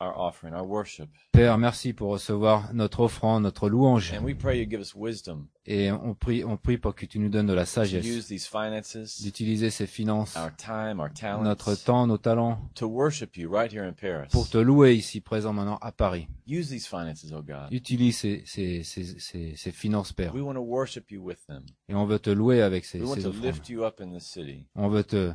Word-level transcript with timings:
our 0.00 0.12
offering, 0.16 0.52
our 0.54 0.66
worship. 0.66 1.08
Père, 1.32 1.56
merci 1.56 1.92
pour 1.92 2.10
recevoir 2.10 2.72
notre 2.74 3.00
offrande, 3.00 3.44
notre 3.44 3.68
louange. 3.68 4.12
And 4.12 4.24
we 4.24 4.34
pray 4.36 4.58
you 4.58 4.66
give 4.68 4.80
us 4.80 4.94
wisdom 4.94 5.46
Et 5.66 5.90
on 5.92 6.14
prie, 6.14 6.44
on 6.44 6.56
prie 6.56 6.76
pour 6.78 6.94
que 6.94 7.06
tu 7.06 7.18
nous 7.18 7.28
donnes 7.30 7.46
de 7.46 7.54
la 7.54 7.62
to 7.64 7.70
sagesse, 7.70 8.04
use 8.04 8.26
these 8.26 8.46
finances, 8.46 9.22
d'utiliser 9.22 9.70
ces 9.70 9.86
finances, 9.86 10.36
our 10.36 10.50
time, 10.56 11.00
our 11.00 11.10
talents, 11.12 11.44
notre 11.44 11.74
temps, 11.74 12.06
nos 12.06 12.18
talents, 12.18 12.58
to 12.74 12.86
worship 12.86 13.36
you 13.36 13.48
right 13.48 13.72
here 13.72 13.84
in 13.84 13.92
Paris. 13.92 14.28
pour 14.30 14.48
te 14.48 14.58
louer 14.58 14.94
ici 14.94 15.20
présent 15.20 15.52
maintenant 15.52 15.78
à 15.80 15.92
Paris. 15.92 16.26
Use 16.46 16.68
these 16.68 16.86
finances, 16.86 17.24
oh 17.32 17.42
God. 17.42 17.72
Utilise 17.72 18.18
ces, 18.18 18.42
ces, 18.46 18.82
ces, 18.82 19.18
ces, 19.18 19.54
ces 19.56 19.70
finances, 19.72 20.12
Père. 20.12 20.34
We 20.34 20.42
want 20.42 20.54
to 20.54 20.60
worship 20.60 21.10
you 21.10 21.22
with 21.22 21.38
them. 21.46 21.64
Et 21.88 21.94
on 21.94 22.04
veut 22.04 22.18
te 22.18 22.30
louer 22.30 22.60
avec 22.62 22.84
ces, 22.84 22.98
We 23.00 23.08
want 23.08 23.14
ces 23.14 23.22
to 23.22 23.28
offrandes. 23.28 23.44
lift 23.44 23.68
you 23.68 23.84
up 23.84 24.00
in 24.00 24.12
the 24.12 24.20
city. 24.20 24.66
On 24.74 24.88
veut 24.88 25.04
te, 25.04 25.32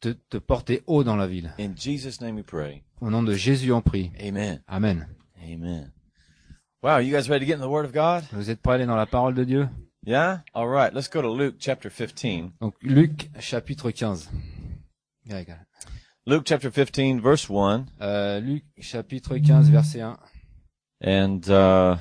te, 0.00 0.10
te 0.10 0.36
porter 0.36 0.82
haut 0.86 1.02
dans 1.02 1.16
la 1.16 1.26
ville. 1.26 1.52
In 1.58 1.74
Jesus' 1.76 2.20
name 2.20 2.36
we 2.36 2.44
pray. 2.44 2.84
Au 3.00 3.08
nom 3.08 3.22
de 3.22 3.34
Jésus, 3.34 3.72
on 3.72 3.80
prie. 3.80 4.12
Amen. 4.20 4.62
Amen. 4.68 5.08
Amen. 5.42 5.90
Wow, 6.82 6.98
you 6.98 7.10
guys 7.10 7.30
ready 7.30 7.46
to 7.46 7.46
get 7.46 7.54
in 7.54 7.60
the 7.60 7.70
Word 7.70 7.86
of 7.86 7.92
God? 7.92 8.24
Vous 8.32 8.50
êtes 8.50 8.60
prêts 8.60 8.72
à 8.72 8.74
aller 8.74 8.86
dans 8.86 8.96
la 8.96 9.06
parole 9.06 9.34
de 9.34 9.44
Dieu? 9.44 9.68
Yeah? 10.04 10.42
All 10.54 10.68
right. 10.68 10.92
Let's 10.92 11.08
go 11.08 11.22
to 11.22 11.28
Luke 11.28 11.56
chapter 11.58 11.88
15. 11.88 12.52
Donc, 12.60 12.74
Luc, 12.82 13.30
chapitre 13.38 13.90
15. 13.90 14.28
Yeah. 15.24 15.44
Luke 16.26 16.44
chapter 16.46 16.70
15, 16.70 17.20
verse 17.20 17.48
1. 17.48 17.86
Euh, 18.02 18.40
Luc, 18.40 18.64
chapitre 18.80 19.34
15, 19.38 19.70
verset 19.70 20.02
1. 20.02 20.18
And 21.02 21.50
uh, 21.50 21.96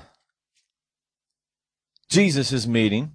Jesus 2.09 2.52
is 2.52 2.68
meeting. 2.68 3.12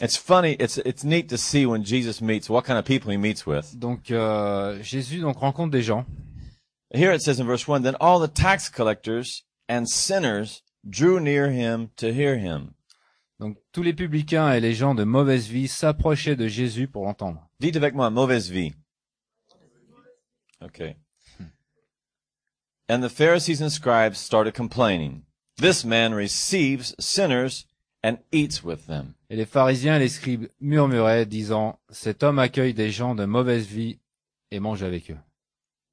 It's 0.00 0.16
funny. 0.16 0.56
It's 0.60 0.78
it's 0.78 1.04
neat 1.04 1.28
to 1.28 1.38
see 1.38 1.66
when 1.66 1.82
Jesus 1.82 2.20
meets 2.20 2.48
what 2.48 2.64
kind 2.64 2.78
of 2.78 2.84
people 2.84 3.10
he 3.10 3.16
meets 3.16 3.44
with. 3.44 3.76
Donc, 3.76 4.10
euh, 4.10 4.80
Jésus 4.82 5.20
donc 5.20 5.38
rencontre 5.38 5.70
des 5.72 5.82
gens. 5.82 6.04
Here 6.94 7.10
it 7.12 7.22
says 7.22 7.40
in 7.40 7.46
verse 7.46 7.66
one, 7.66 7.82
then 7.82 7.96
all 8.00 8.20
the 8.20 8.28
tax 8.28 8.68
collectors 8.68 9.42
and 9.68 9.88
sinners 9.88 10.62
drew 10.88 11.18
near 11.18 11.50
him 11.50 11.90
to 11.96 12.12
hear 12.12 12.38
him. 12.38 12.74
Donc, 13.40 13.56
tous 13.72 13.82
les 13.82 13.92
publicains 13.92 14.52
et 14.52 14.60
les 14.60 14.74
gens 14.74 14.94
de 14.94 15.02
mauvaise 15.02 15.48
vie 15.48 15.66
s'approchaient 15.66 16.36
de 16.36 16.46
Jésus 16.46 16.86
pour 16.86 17.04
l'entendre. 17.04 17.48
Dites 17.58 17.76
avec 17.76 17.94
moi, 17.94 18.10
mauvaise 18.10 18.48
vie. 18.48 18.74
Okay. 20.62 20.96
And 22.88 23.02
the 23.02 23.08
Pharisees 23.08 23.60
and 23.60 23.70
scribes 23.70 24.18
started 24.18 24.54
complaining. 24.54 25.24
This 25.56 25.84
man 25.84 26.14
receives 26.14 26.94
sinners 27.00 27.66
and 28.04 28.18
eats 28.30 28.62
with 28.62 28.86
them. 28.86 29.14
Et 29.30 29.36
les 29.36 29.46
pharisiens 29.46 29.96
et 29.96 30.00
les 30.00 30.08
scribes 30.08 30.48
murmuraient, 30.60 31.26
disant, 31.26 31.80
cet 31.90 32.22
homme 32.22 32.38
accueille 32.38 32.74
des 32.74 32.90
gens 32.90 33.16
de 33.16 33.24
mauvaise 33.24 33.66
vie 33.66 33.98
et 34.52 34.60
mange 34.60 34.84
avec 34.84 35.10
eux. 35.10 35.18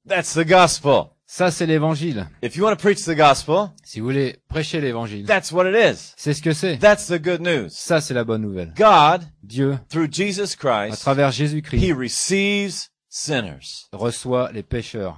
That's 0.08 0.34
the 0.34 0.46
gospel. 0.46 1.04
Ça, 1.26 1.50
c'est 1.50 1.64
l'évangile. 1.66 2.26
If 2.42 2.56
you 2.56 2.64
want 2.64 2.72
to 2.76 2.76
preach 2.82 3.04
the 3.04 3.16
gospel, 3.16 3.70
Si 3.84 4.00
vous 4.00 4.06
voulez 4.06 4.38
prêcher 4.48 4.80
l'évangile, 4.82 5.24
that's 5.26 5.50
what 5.50 5.64
it 5.66 5.74
is. 5.74 6.12
c'est 6.16 6.34
ce 6.34 6.42
que 6.42 6.52
c'est. 6.52 6.76
That's 6.78 7.06
the 7.06 7.18
good 7.22 7.40
news. 7.40 7.68
Ça, 7.70 8.00
c'est 8.02 8.12
la 8.12 8.24
bonne 8.24 8.42
nouvelle. 8.42 8.74
God, 8.76 9.22
Dieu, 9.42 9.78
through 9.88 10.08
Jesus 10.12 10.54
à 10.62 10.88
Christ, 10.90 11.00
travers 11.00 11.30
He 11.30 11.32
Jésus-Christ, 11.32 11.92
receives 11.94 12.88
sinners. 13.08 13.86
reçoit 13.92 14.52
les 14.52 14.62
pécheurs. 14.62 15.16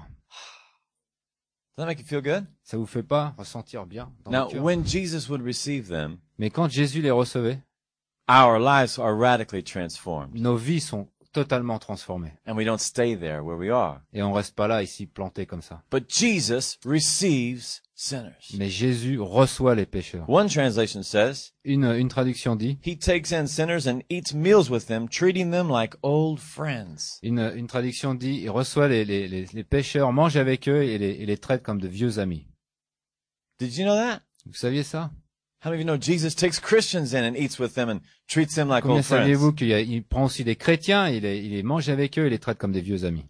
Does 1.77 1.83
that 1.83 1.87
make 1.87 1.99
you 1.99 2.05
feel 2.07 2.23
good? 2.23 2.45
Ça 2.62 2.77
vous 2.77 2.87
fait 2.87 3.03
pas 3.03 3.35
ressentir 3.37 3.85
bien 3.85 4.12
dans 4.25 4.31
Now, 4.31 4.49
le 4.53 4.61
when 4.61 4.87
Jesus 4.87 5.29
would 5.29 5.43
receive 5.45 5.89
them, 5.89 6.19
Mais 6.39 6.51
quand 6.51 6.69
Jésus 6.71 7.03
les 7.03 7.11
recevait, 7.11 7.59
our 8.31 8.61
lives 8.61 8.99
are 9.01 9.17
radically 9.19 9.65
transformed. 9.65 10.35
nos 10.35 10.57
vies 10.57 10.81
sont 10.81 11.09
totalement. 11.35 11.79
And 12.47 12.57
we 12.57 12.65
don't 12.65 12.81
stay 12.81 13.15
there 13.15 13.43
where 13.43 13.59
we 13.59 13.71
are. 13.71 14.01
Et 14.15 14.23
on 14.23 14.33
reste 14.33 14.55
pas 14.55 14.67
là, 14.69 14.83
ici, 14.83 15.07
planté 15.07 15.45
comme 15.45 15.61
ça. 15.61 15.83
But 15.91 16.09
Jesus 16.09 16.79
receives 16.87 17.83
sinners. 17.95 18.57
Mais 18.57 18.71
Jésus 18.71 19.19
reçoit 19.19 19.75
les 19.75 19.85
pécheurs. 19.85 20.29
One 20.29 20.49
translation 20.49 21.03
says, 21.03 21.53
Une, 21.65 21.85
une 21.85 22.09
traduction 22.09 22.57
dit, 22.57 22.79
He 22.85 22.97
takes 22.97 23.33
in 23.33 23.47
sinners 23.47 23.87
and 23.87 24.01
eats 24.09 24.33
meals 24.35 24.71
with 24.71 24.87
them, 24.87 25.09
treating 25.09 25.50
them 25.50 25.69
like 25.69 25.94
old 26.03 26.39
friends. 26.39 27.19
une, 27.23 27.53
une 27.55 27.67
traduction 27.67 28.15
dit, 28.15 28.41
il 28.43 28.50
reçoit 28.50 28.89
les, 28.89 29.05
les, 29.05 29.28
les, 29.28 29.47
les 29.53 29.65
pécheurs, 29.65 30.12
mange 30.12 30.37
avec 30.37 30.69
eux 30.69 30.83
et 30.83 30.99
les, 30.99 31.11
et 31.11 31.27
les 31.27 31.39
traite 31.39 31.62
comme 31.62 31.81
de 31.81 31.89
vieux 31.89 32.19
amis. 32.19 32.47
Did 33.59 33.77
you 33.77 33.84
know 33.84 33.94
that? 33.94 34.23
Vous 34.47 34.55
saviez 34.55 34.83
ça? 34.83 35.11
How 35.64 35.70
many 35.70 35.80
of 35.80 35.86
you 35.86 35.86
know 35.86 35.97
Jesus 35.97 36.34
takes 36.34 36.60
Christians 36.60 37.14
in 37.14 37.25
and 37.25 37.34
eats 37.38 37.58
with 37.58 37.75
them 37.75 37.88
and 37.88 38.00
treats 38.28 38.54
them 38.54 38.69
like 38.69 38.82
Combien 38.82 38.98
old 38.98 39.04
friends? 39.06 39.22
saviez-vous 39.22 39.52
qu'il 39.54 39.69
y 39.69 39.72
a- 39.75 39.80
il 39.80 40.02
prend 40.04 40.25
aussi 40.25 40.44
des 40.44 40.56
chrétiens, 40.56 41.08
il 41.08 41.22
les, 41.22 41.38
il 41.38 41.52
les 41.52 41.62
mange 41.62 41.88
avec 41.88 42.19
eux 42.19 42.26
et 42.26 42.30
les 42.30 42.38
traite 42.38 42.58
comme 42.58 42.72
des 42.72 42.82
vieux 42.82 43.06
amis? 43.06 43.25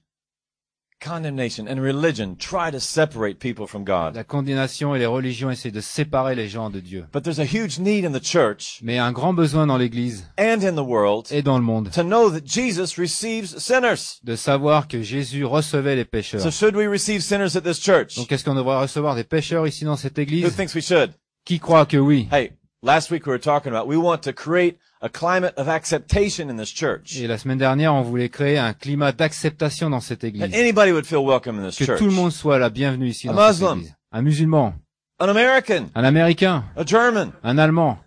Condemnation 1.01 1.67
and 1.69 1.81
religion 1.81 2.35
try 2.35 2.71
to 2.73 2.79
separate 2.81 3.39
people 3.39 3.67
from 3.69 3.85
God. 3.85 4.15
La 4.17 4.25
condamnation 4.25 4.95
et 4.95 4.99
les 4.99 5.07
religions 5.07 5.51
essaient 5.51 5.71
de 5.71 5.81
séparer 5.83 6.35
les 6.35 6.49
gens 6.49 6.71
de 6.71 6.81
Dieu. 6.81 7.05
But 7.13 7.23
there's 7.25 7.39
a 7.41 7.45
huge 7.45 7.79
need 7.79 8.05
in 8.07 8.13
the 8.13 8.23
church 8.25 8.79
Mais 8.83 8.99
un 8.99 9.13
grand 9.13 9.35
besoin 9.35 9.67
dans 9.67 9.77
l'église 9.77 10.27
and 10.39 10.63
in 10.65 10.73
the 10.75 10.85
world 10.87 11.27
et 11.31 11.43
dans 11.43 11.59
le 11.59 11.65
monde 11.65 11.91
to 11.93 12.03
know 12.03 12.31
that 12.31 12.47
Jesus 12.47 12.99
receives 12.99 13.59
sinners. 13.59 14.19
de 14.25 14.35
savoir 14.35 14.89
que 14.89 15.03
Jésus 15.03 15.45
recevait 15.45 15.95
les 15.95 16.07
pécheurs. 16.07 16.41
So 16.41 16.51
should 16.51 16.75
we 16.75 16.89
receive 16.89 17.21
sinners 17.21 17.55
at 17.57 17.61
this 17.61 17.79
church? 17.81 18.17
Donc 18.17 18.33
est-ce 18.33 18.45
qu'on 18.45 18.55
devrait 18.55 18.81
recevoir 18.81 19.15
des 19.15 19.25
pécheurs 19.25 19.67
ici 19.69 19.85
dans 19.85 19.97
cette 19.97 20.17
Who 20.17 20.23
église? 20.23 20.57
thinks 20.57 20.75
we 20.75 20.83
should? 20.85 21.13
Qui 21.45 21.59
croit 21.61 21.87
que 21.87 21.97
oui? 21.99 22.29
Hey, 22.33 22.53
last 22.83 23.11
week 23.11 23.27
we 23.27 23.31
were 23.33 23.39
talking 23.41 23.73
about 23.73 23.87
we 23.87 23.97
want 23.97 24.23
to 24.23 24.33
create 24.33 24.79
a 25.03 25.09
climate 25.11 25.53
of 25.59 25.69
acceptation 25.69 26.49
in 26.49 26.57
this 26.57 26.71
church. 26.73 27.17
Et 27.19 27.27
la 27.27 27.37
semaine 27.37 27.59
dernière, 27.59 27.93
on 27.95 28.01
voulait 28.03 28.31
créer 28.31 28.57
un 28.59 28.73
climat 28.73 29.13
d'acceptation 29.13 29.91
dans 29.91 30.01
cette 30.01 30.21
That 30.21 30.29
église. 30.29 30.55
anybody 30.55 30.93
would 30.93 31.07
feel 31.07 31.25
welcome 31.25 31.59
in 31.59 31.67
this 31.69 31.77
Que 31.77 31.85
church. 31.85 31.99
tout 31.99 32.07
le 32.07 32.13
monde 32.13 32.33
soit 32.33 32.59
la 32.59 32.71
bienvenue 32.71 33.09
ici 33.09 33.29
A 33.29 33.33
dans 33.33 33.53
cette 33.53 33.61
Muslim. 33.61 33.79
église. 33.81 33.95
Un 34.13 34.23
musulman, 34.23 34.75
An 35.19 35.29
American, 35.29 35.91
un 35.95 36.05
américain, 36.05 36.65
a 36.77 36.85
German, 36.87 37.33
un 37.43 37.59
allemand, 37.59 37.99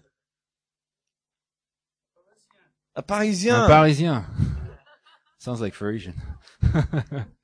a 2.96 3.00
un 3.00 3.04
Parisien. 3.04 3.68
parisien. 3.68 4.26
Sounds 5.38 5.62
like 5.62 5.78
Parisian. 5.78 6.14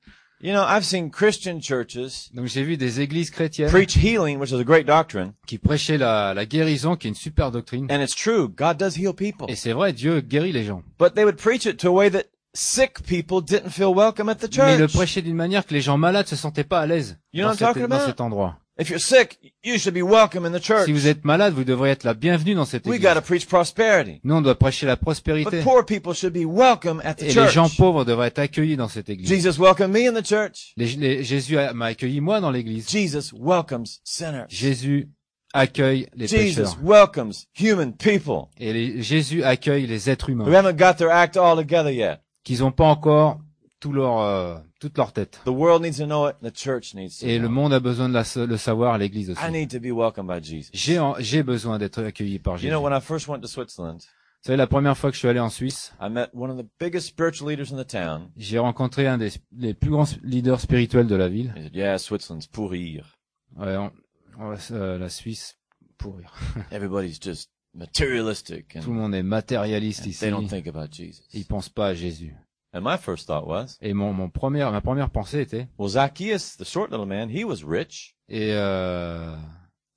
You 0.44 0.52
know, 0.52 0.62
I've 0.62 0.84
seen 0.84 1.10
Christian 1.10 1.58
churches 1.58 2.28
Donc 2.34 2.48
j'ai 2.48 2.64
vu 2.64 2.76
des 2.76 3.00
églises 3.00 3.30
chrétiennes 3.30 3.70
preach 3.70 3.96
healing, 3.96 4.38
which 4.38 4.50
is 4.50 4.60
a 4.60 4.62
great 4.62 4.86
doctrine. 4.86 5.32
qui 5.46 5.56
prêchaient 5.56 5.96
la, 5.96 6.34
la 6.34 6.44
guérison, 6.44 6.96
qui 6.96 7.06
est 7.06 7.08
une 7.08 7.14
super 7.14 7.50
doctrine. 7.50 7.86
And 7.90 8.02
it's 8.02 8.14
true. 8.14 8.50
God 8.54 8.76
does 8.76 8.98
heal 8.98 9.14
people. 9.14 9.46
Et 9.48 9.56
c'est 9.56 9.72
vrai, 9.72 9.94
Dieu 9.94 10.20
guérit 10.20 10.52
les 10.52 10.64
gens. 10.64 10.82
But 10.98 11.14
they 11.14 11.24
would 11.24 11.38
preach 11.38 11.64
it 11.64 11.78
to 11.78 11.88
a 11.88 11.92
way 11.92 12.10
that 12.10 12.24
sick 12.52 13.02
people 13.04 13.40
didn't 13.40 13.70
feel 13.70 13.94
welcome 13.94 14.28
at 14.28 14.34
the 14.34 14.54
Mais 14.58 14.76
le 14.76 14.86
church. 14.86 14.92
prêchait 14.92 15.22
d'une 15.22 15.34
manière 15.34 15.64
que 15.64 15.72
les 15.72 15.80
gens 15.80 15.96
malades 15.96 16.26
se 16.26 16.36
sentaient 16.36 16.62
pas 16.62 16.80
à 16.80 16.86
l'aise 16.86 17.18
You 17.32 17.42
know 17.42 17.54
dans, 17.88 18.00
cet 18.04 18.20
endroit. 18.20 18.58
If 18.76 18.88
you're 18.90 18.98
sick, 18.98 19.38
you 19.62 19.78
should 19.78 19.94
be 19.94 20.02
welcome 20.02 20.44
in 20.44 20.50
the 20.50 20.60
church. 20.60 20.86
Si 20.86 20.92
vous 20.92 21.06
êtes 21.06 21.24
malade, 21.24 21.54
vous 21.54 21.62
devriez 21.62 21.92
être 21.92 22.02
la 22.02 22.12
bienvenue 22.14 22.56
dans 22.56 22.64
cette 22.64 22.84
église. 22.88 23.00
got 23.00 23.14
to 23.14 23.20
preach 23.20 23.46
prosperity. 23.46 24.20
Nous, 24.24 24.34
on 24.34 24.40
doit 24.42 24.56
prêcher 24.58 24.84
la 24.84 24.96
But 24.96 25.02
prospérité. 25.02 25.60
poor 25.62 25.86
people 25.86 26.12
should 26.12 26.32
be 26.32 26.44
welcome 26.44 27.00
at 27.04 27.14
the 27.14 27.22
Et 27.22 27.32
les 27.34 27.48
gens 27.50 27.68
pauvres 27.68 28.04
devraient 28.04 28.26
être 28.28 28.40
accueillis 28.40 28.76
dans 28.76 28.88
cette 28.88 29.08
église. 29.08 29.28
Jesus 29.28 29.60
welcomed 29.60 29.92
me 29.92 30.08
in 30.08 30.20
the 30.20 30.26
church. 30.26 30.72
Les- 30.76 30.96
les- 30.96 31.22
Jésus 31.22 31.56
m'a 31.72 31.86
accueilli 31.86 32.20
moi 32.20 32.40
dans 32.40 32.50
l'église. 32.50 32.88
Jesus 32.90 33.32
welcomes 33.32 33.86
sinners. 34.02 34.46
Jésus 34.48 35.08
accueille 35.52 36.08
les 36.16 36.26
Jesus 36.26 36.56
pécheurs. 36.62 36.78
welcomes 36.82 37.46
human 37.56 37.92
people 37.92 38.48
Et 38.58 38.72
les- 38.72 39.02
Jésus 39.02 39.44
accueille 39.44 39.86
les 39.86 40.10
êtres 40.10 40.28
who 40.30 40.32
humains 40.32 40.52
haven't 40.52 40.76
got 40.76 40.94
their 40.98 41.10
act 41.12 41.36
all 41.36 41.54
together 41.56 41.92
yet. 41.92 42.18
qui 42.42 42.56
n'ont 42.58 42.72
pas 42.72 42.86
encore 42.86 43.38
tout 43.84 43.92
leur, 43.92 44.18
euh, 44.20 44.56
toute 44.80 44.96
leur 44.96 45.12
tête. 45.12 45.42
The 45.44 45.48
world 45.50 45.82
needs 45.82 45.98
to 45.98 46.06
know 46.06 46.26
it. 46.26 46.36
The 46.42 46.56
church 46.56 46.94
needs 46.94 47.18
to 47.20 47.26
Et 47.26 47.34
le 47.38 47.40
know 47.40 47.48
it. 47.48 47.52
monde 47.54 47.72
a 47.74 47.80
besoin 47.80 48.08
de 48.08 48.14
la- 48.14 48.46
le 48.46 48.56
savoir, 48.56 48.96
l'église 48.96 49.28
I 49.28 49.32
aussi. 49.32 49.50
need 49.52 49.70
to 49.70 49.78
be 49.78 49.92
welcomed 49.94 50.26
by 50.26 50.42
Jesus. 50.42 50.70
J'ai 50.72 51.42
besoin 51.42 51.78
d'être 51.78 52.02
accueilli 52.02 52.38
par 52.38 52.54
You 52.54 52.60
Jésus. 52.60 52.70
know, 52.70 52.78
Vous 52.80 52.86
when 52.86 52.96
I 52.98 53.02
first 53.02 53.28
went 53.28 53.40
to 53.42 53.46
Switzerland, 53.46 53.98
savez, 54.40 54.56
la 54.56 54.66
première 54.66 54.96
fois 54.96 55.10
que 55.10 55.14
je 55.16 55.18
suis 55.18 55.28
allé 55.28 55.38
en 55.38 55.50
Suisse, 55.50 55.92
I 56.00 56.08
met 56.08 56.28
one 56.32 56.50
of 56.50 56.56
the 56.56 56.66
biggest 56.80 57.08
spiritual 57.08 57.50
leaders 57.50 57.74
in 57.74 57.76
the 57.76 57.86
town. 57.86 58.30
j'ai 58.38 58.58
rencontré 58.58 59.06
un 59.06 59.18
des 59.18 59.74
plus 59.74 59.90
grands 59.90 60.06
leaders 60.22 60.60
spirituels 60.62 61.06
de 61.06 61.16
la 61.16 61.28
ville. 61.28 61.52
He 61.54 61.62
said, 61.64 61.74
"Yeah, 61.76 61.98
Switzerland's 61.98 62.46
pourrir. 62.46 63.18
Ouais, 63.54 63.76
on- 63.76 63.92
on 64.38 64.48
va- 64.48 64.56
euh, 64.70 64.96
la 64.96 65.10
Suisse, 65.10 65.58
pour 65.98 66.16
rire. 66.16 66.32
Everybody's 66.72 67.20
just 67.22 67.50
materialistic 67.74 68.78
Tout 68.82 68.90
le 68.92 68.96
monde 68.96 69.14
est 69.14 69.22
matérialiste 69.22 70.06
ici. 70.06 70.20
they 70.20 70.30
don't 70.30 70.48
think 70.48 70.66
about 70.66 70.88
Jesus." 70.90 71.22
Ils 71.34 71.44
pensent 71.44 71.68
pas 71.68 71.88
à 71.88 71.94
Jésus. 71.94 72.34
And 72.74 72.82
my 72.82 72.96
first 72.96 73.28
thought 73.28 73.46
was, 73.46 73.78
Et 73.80 73.94
mon, 73.94 74.12
mon 74.12 74.28
première, 74.28 74.72
ma 74.72 74.80
première 74.80 75.08
pensée 75.08 75.40
était, 75.40 75.68
well, 75.78 75.88
Zacchaeus, 75.88 76.56
the 76.58 76.64
short 76.64 76.90
little 76.90 77.06
man, 77.06 77.30
he 77.30 77.44
was 77.44 77.62
rich. 77.64 78.16
et 78.28 78.50
euh, 78.52 79.36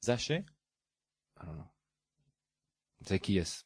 Zaché? 0.05 0.45
Zacchaeus, 3.03 3.63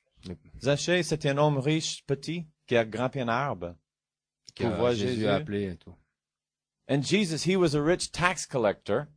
Zaché, 0.62 1.04
c'était 1.04 1.30
un 1.30 1.38
homme 1.38 1.58
riche, 1.58 2.06
petit, 2.06 2.48
qui 2.68 2.78
a 2.78 2.86
grimpé 2.86 3.22
un 3.22 3.28
arbre. 3.28 3.76
Jésus 4.58 5.08
Jésus. 5.08 5.28
a 5.28 5.36
appelé 5.36 5.72
et 5.72 5.78
tout. 5.78 5.96
And 6.88 7.02
Jesus, 7.04 7.44
he 7.46 7.56
was 7.58 7.76
a 7.76 7.82
rich 7.82 8.12
tax 8.12 8.46
collector, 8.46 9.08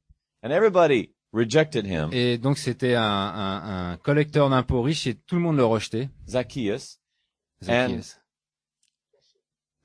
and 0.43 0.51
everybody 0.51 1.13
rejected 1.33 1.87
him. 1.87 2.11
Et 2.13 2.39
donc 2.39 2.57
c'était 2.59 2.95
un, 2.95 3.03
un, 3.03 3.93
un 3.93 3.97
collecteur 3.99 4.49
d'impôts 4.51 4.83
riche 4.83 5.07
et 5.07 5.15
tout 5.15 5.37
le 5.37 5.43
monde 5.43 5.57
le 5.57 5.65
rejetait. 5.65 6.09
Zacchaeus. 6.29 6.99
Zacchaeus. 7.63 8.17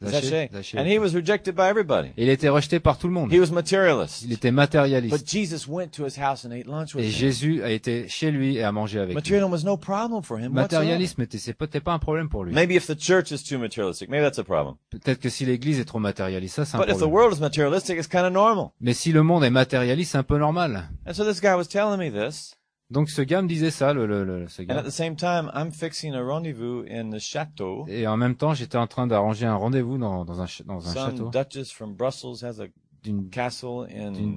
Zachary. 0.01 0.49
Zachée. 0.53 0.77
And 0.79 0.85
he 0.87 0.97
was 0.97 1.13
rejected 1.13 1.55
by 1.55 1.63
everybody. 1.69 2.11
Il 2.15 2.29
était 2.29 2.47
rejeté 2.47 2.79
par 2.79 2.97
tout 2.97 3.07
le 3.07 3.13
monde. 3.13 3.33
He 3.33 3.39
was 3.39 3.51
materialist. 3.51 4.23
Il 4.23 4.31
était 4.31 4.49
But 4.49 4.55
matérialiste. 4.55 5.27
Jesus 5.29 5.67
went 5.67 5.89
to 5.89 6.05
his 6.05 6.17
house 6.17 6.45
and 6.45 6.51
ate 6.51 6.67
lunch 6.67 6.95
with 6.95 7.03
Et 7.03 7.07
him. 7.07 7.11
Jésus 7.11 7.61
a 7.63 7.71
été 7.71 8.07
chez 8.07 8.31
lui 8.31 8.55
et 8.57 8.63
a 8.63 8.71
mangé 8.71 8.97
avec 8.99 9.09
lui. 9.09 9.15
Materialism 9.15 9.51
was 9.51 9.63
no 9.65 9.75
problem 9.75 10.23
for 10.23 10.39
him. 10.39 10.53
Matérialisme 10.53 11.21
était, 11.21 11.37
c'est 11.37 11.53
peut-être 11.53 11.83
pas 11.83 11.91
un 11.93 11.99
problème 11.99 12.29
pour 12.29 12.45
lui. 12.45 12.53
Maybe 12.53 12.71
if 12.71 12.87
the 12.87 12.97
church 12.97 13.31
is 13.31 13.43
too 13.43 13.57
materialistic, 13.59 14.09
maybe 14.09 14.23
that's 14.23 14.39
a 14.39 14.43
problem. 14.43 14.75
Peut-être 14.89 15.19
que 15.19 15.29
si 15.29 15.45
l'église 15.45 15.79
est 15.79 15.85
trop 15.85 15.99
matérialiste, 15.99 16.55
ça 16.55 16.65
c'est 16.65 16.77
un 16.77 16.79
But 16.79 16.87
if 16.89 16.95
the 16.95 16.99
problème. 16.99 17.13
world 17.15 17.37
is 17.37 17.41
materialistic, 17.41 17.97
it's 17.97 18.07
kind 18.07 18.23
of 18.25 18.31
normal. 18.31 18.69
Mais 18.79 18.93
si 18.93 19.11
le 19.11 19.23
monde 19.23 19.43
est 19.43 19.49
matérialiste, 19.49 20.13
c'est 20.13 20.17
un 20.17 20.23
peu 20.23 20.37
normal. 20.37 20.89
And 21.05 21.13
so 21.13 21.25
this 21.25 21.41
guy 21.41 21.55
was 21.55 21.65
telling 21.65 21.97
me 21.97 22.09
this. 22.09 22.55
Donc 22.91 23.09
ce 23.09 23.21
gars 23.21 23.41
me 23.41 23.47
disait 23.47 23.69
ça, 23.71 23.93
le, 23.93 24.05
le, 24.07 24.23
le- 24.23 24.47
ce 24.47 24.61
And 24.63 24.65
at 24.69 24.75
gars. 24.75 24.83
the 24.83 24.89
same 24.89 25.15
time, 25.15 25.51
I'm 25.53 25.71
fixing 25.71 26.13
a 26.15 26.21
rendezvous 26.23 26.83
in 26.89 27.09
the 27.11 27.19
chateau. 27.19 27.85
Et 27.87 28.07
en 28.07 28.17
même 28.17 28.35
temps, 28.35 28.53
j'étais 28.53 28.77
en 28.77 28.87
train 28.87 29.05
d'arranger 29.07 29.45
un 29.45 29.55
rendez-vous 29.55 29.97
dans, 29.97 30.25
dans 30.25 30.41
un, 30.41 30.45
dans 30.65 30.79
château 30.81 31.29
duchess 31.29 31.71
from 31.71 31.93
Brussels 31.93 32.43
has 32.43 32.59
a 32.61 32.65
d'une 33.03 33.29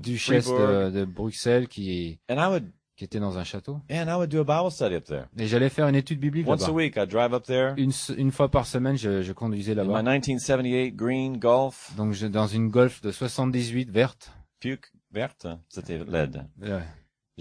duchesse 0.00 0.46
de, 0.48 0.90
de 0.90 1.04
Bruxelles 1.04 1.66
qui, 1.66 2.18
And 2.30 2.34
I 2.36 2.46
would, 2.48 2.70
qui 2.94 3.04
était 3.04 3.18
dans 3.20 3.38
un 3.38 3.44
château. 3.44 3.80
and 3.90 4.06
I 4.08 4.14
would 4.14 4.28
do 4.30 4.40
a 4.40 4.44
Bible 4.44 4.70
study 4.70 4.94
up 4.96 5.04
there. 5.04 5.24
Et 5.38 5.46
j'allais 5.46 5.68
faire 5.70 5.88
une 5.88 5.96
étude 5.96 6.20
biblique 6.20 6.46
Once 6.46 6.62
a 6.62 6.66
là-bas. 6.66 6.76
week, 6.76 6.96
I 6.96 7.06
drive 7.06 7.32
up 7.34 7.42
there 7.44 7.74
Une, 7.76 8.30
fois 8.30 8.50
par 8.50 8.66
semaine, 8.66 8.96
je, 8.96 9.22
je 9.22 9.32
conduisais 9.32 9.74
là-bas. 9.74 10.02
1978 10.02 10.94
green 10.94 11.38
Golf, 11.38 11.92
Donc 11.96 12.12
je- 12.12 12.26
dans 12.26 12.46
une 12.46 12.68
Golf 12.68 13.00
de 13.00 13.10
78 13.10 13.90
verte. 13.90 14.30
puke 14.60 14.92
verte, 15.10 15.46
c'était 15.68 15.98
LED. 15.98 16.44
Ouais. 16.60 16.82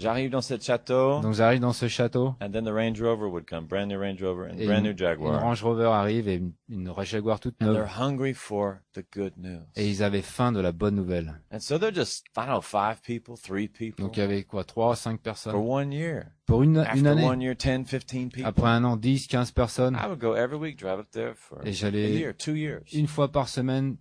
J'arrive 0.02 0.30
dans 0.30 0.40
ce 0.40 0.58
château, 0.58 1.20
Donc 1.20 1.34
j'arrive 1.34 1.60
dans 1.60 1.72
ce 1.72 1.86
château. 1.88 2.34
and 2.40 2.50
then 2.50 2.64
the 2.64 2.72
Range 2.72 3.00
Rover 3.00 3.26
would 3.28 3.46
come, 3.48 3.66
brand 3.66 3.88
new 3.88 3.98
Range 3.98 4.20
Rover 4.22 4.50
and 4.50 4.58
Et 4.58 4.66
brand 4.66 4.82
new 4.82 4.90
une 4.90 4.98
Jaguar. 4.98 5.40
Range 5.40 5.62
Rover 5.62 5.86
arrive 5.86 6.28
et 6.28 6.34
une, 6.34 6.52
une 6.68 6.92
Jaguar 7.04 7.38
toute 7.40 7.54
And 7.62 7.66
neuve. 7.66 7.74
they're 7.76 7.98
hungry 8.00 8.34
for 8.34 8.80
the 8.94 9.04
good 9.14 9.32
news. 9.36 9.62
Et 9.76 9.88
ils 9.88 10.02
avaient 10.02 10.22
faim 10.22 10.50
de 10.52 10.60
la 10.60 10.72
bonne 10.72 10.94
nouvelle. 10.96 11.40
And 11.52 11.60
so 11.60 11.78
they're 11.78 11.94
just, 11.94 12.24
I 12.36 12.40
don't 12.46 12.48
know, 12.48 12.60
five 12.60 13.00
people, 13.02 13.36
three 13.36 13.68
people 13.68 14.04
Donc 14.04 14.16
il 14.16 14.20
y 14.20 14.22
avait 14.24 14.42
quoi, 14.44 14.64
trois, 14.64 14.96
cinq 14.96 15.18
for 15.18 15.22
personnes. 15.22 15.54
one 15.54 15.92
year. 15.92 16.24
Pour 16.46 16.62
une, 16.64 16.78
année. 16.78 17.24
one 17.24 17.40
year, 17.40 17.54
10, 17.54 17.84
15 17.84 18.28
people. 18.30 18.44
Après 18.44 18.68
un 18.68 18.82
an, 18.84 18.96
10, 18.96 19.28
15 19.28 19.52
personnes. 19.52 19.94
I 19.96 20.08
would 20.08 20.18
go 20.18 20.34
every 20.34 20.58
week, 20.58 20.76
drive 20.78 20.98
up 20.98 21.10
there 21.12 21.34
for 21.36 21.60
Et 21.64 21.68
a 21.68 21.72
j'allais 21.72 22.10
year, 22.18 22.34
two 22.36 22.56
years. 22.56 22.82
une 22.92 23.06
fois 23.06 23.30
par 23.30 23.48
semaine, 23.48 23.96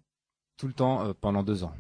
tout 0.58 0.68
le 0.68 0.74
temps, 0.74 1.06
euh, 1.06 1.14
pendant 1.14 1.44
deux 1.44 1.64
ans. 1.64 1.74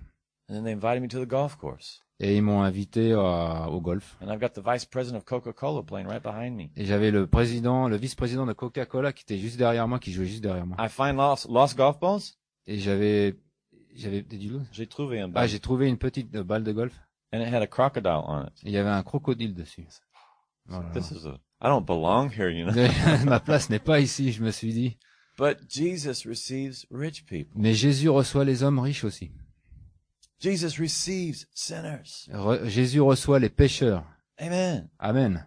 And 0.50 0.53
then 0.53 0.63
they 0.63 0.74
invited 0.74 1.01
me 1.01 1.07
to 1.07 1.19
the 1.19 1.27
golf 1.27 1.57
course. 1.57 2.01
Et 2.23 2.38
ils 2.38 2.41
m'ont 2.44 2.62
invité 2.62 3.13
à- 3.13 3.68
au 3.71 3.81
golf. 3.81 4.15
And 4.21 4.31
I've 4.31 4.39
got 4.39 4.50
the 4.50 4.62
vice 4.63 4.85
president 4.85 5.18
of 5.18 5.25
Coca-Cola 5.25 5.81
playing 5.83 6.07
right 6.07 6.21
behind 6.21 6.56
me. 6.56 6.65
Et 6.75 6.85
j'avais 6.85 7.09
le 7.09 7.25
président, 7.25 7.88
le 7.88 7.95
vice-président 7.97 8.45
de 8.45 8.53
Coca-Cola 8.53 9.12
qui 9.12 9.23
était 9.23 9.39
juste 9.39 9.57
derrière 9.57 9.88
moi, 9.88 9.97
qui 10.00 10.12
jouait 10.12 10.27
juste 10.27 10.44
derrière 10.44 10.68
moi. 10.68 10.77
I 10.79 10.88
find 10.88 11.15
lost, 11.18 11.47
lost 11.50 11.75
golf 11.75 12.00
balls. 12.00 12.21
Et 12.68 12.77
j'avais, 12.77 13.35
j'avais. 13.95 14.23
J'ai 14.71 14.85
trouvé 14.85 15.19
un 15.19 15.25
Ah, 15.25 15.41
ball. 15.41 15.47
j'ai 15.50 15.59
trouvé 15.59 15.88
une 15.89 15.97
petite 15.97 16.35
euh, 16.35 16.44
balle 16.44 16.63
de 16.63 16.71
golf. 16.71 16.94
and 17.33 17.39
it 17.41 17.47
had 17.51 17.63
a 17.63 17.68
crocodile 17.68 18.21
on 18.27 18.44
it. 18.44 18.53
Et 18.63 18.67
il 18.67 18.71
y 18.74 18.77
avait 18.77 18.89
un 18.89 19.01
crocodile 19.03 19.56
dessus. 19.56 19.88
Voilà. 20.67 20.89
This 20.91 21.09
is 21.12 21.25
a, 21.25 21.39
I 21.59 21.69
don't 21.69 21.85
belong 21.88 22.29
here, 22.29 22.50
you 22.51 22.65
know. 22.65 22.74
Ma 23.25 23.39
place 23.39 23.69
n'est 23.71 23.79
pas 23.79 24.00
ici, 24.00 24.31
je 24.31 24.44
me 24.44 24.51
suis 24.51 24.74
dit. 24.74 24.97
But 25.39 25.57
Jesus 25.67 26.27
receives 26.27 26.85
rich 26.91 27.25
people. 27.25 27.53
Mais 27.56 27.74
Jésus 27.74 28.09
reçoit 28.09 28.45
les 28.45 28.62
hommes 28.62 28.77
riches 28.79 29.03
aussi. 29.06 29.31
Jesus 30.41 30.79
receives 30.79 31.45
sinners. 31.53 32.27
Re- 32.31 32.67
Jésus 32.67 32.99
reçoit 32.99 33.39
les 33.39 33.49
pécheurs. 33.49 34.03
Amen. 34.39 34.89
Amen. 34.99 35.45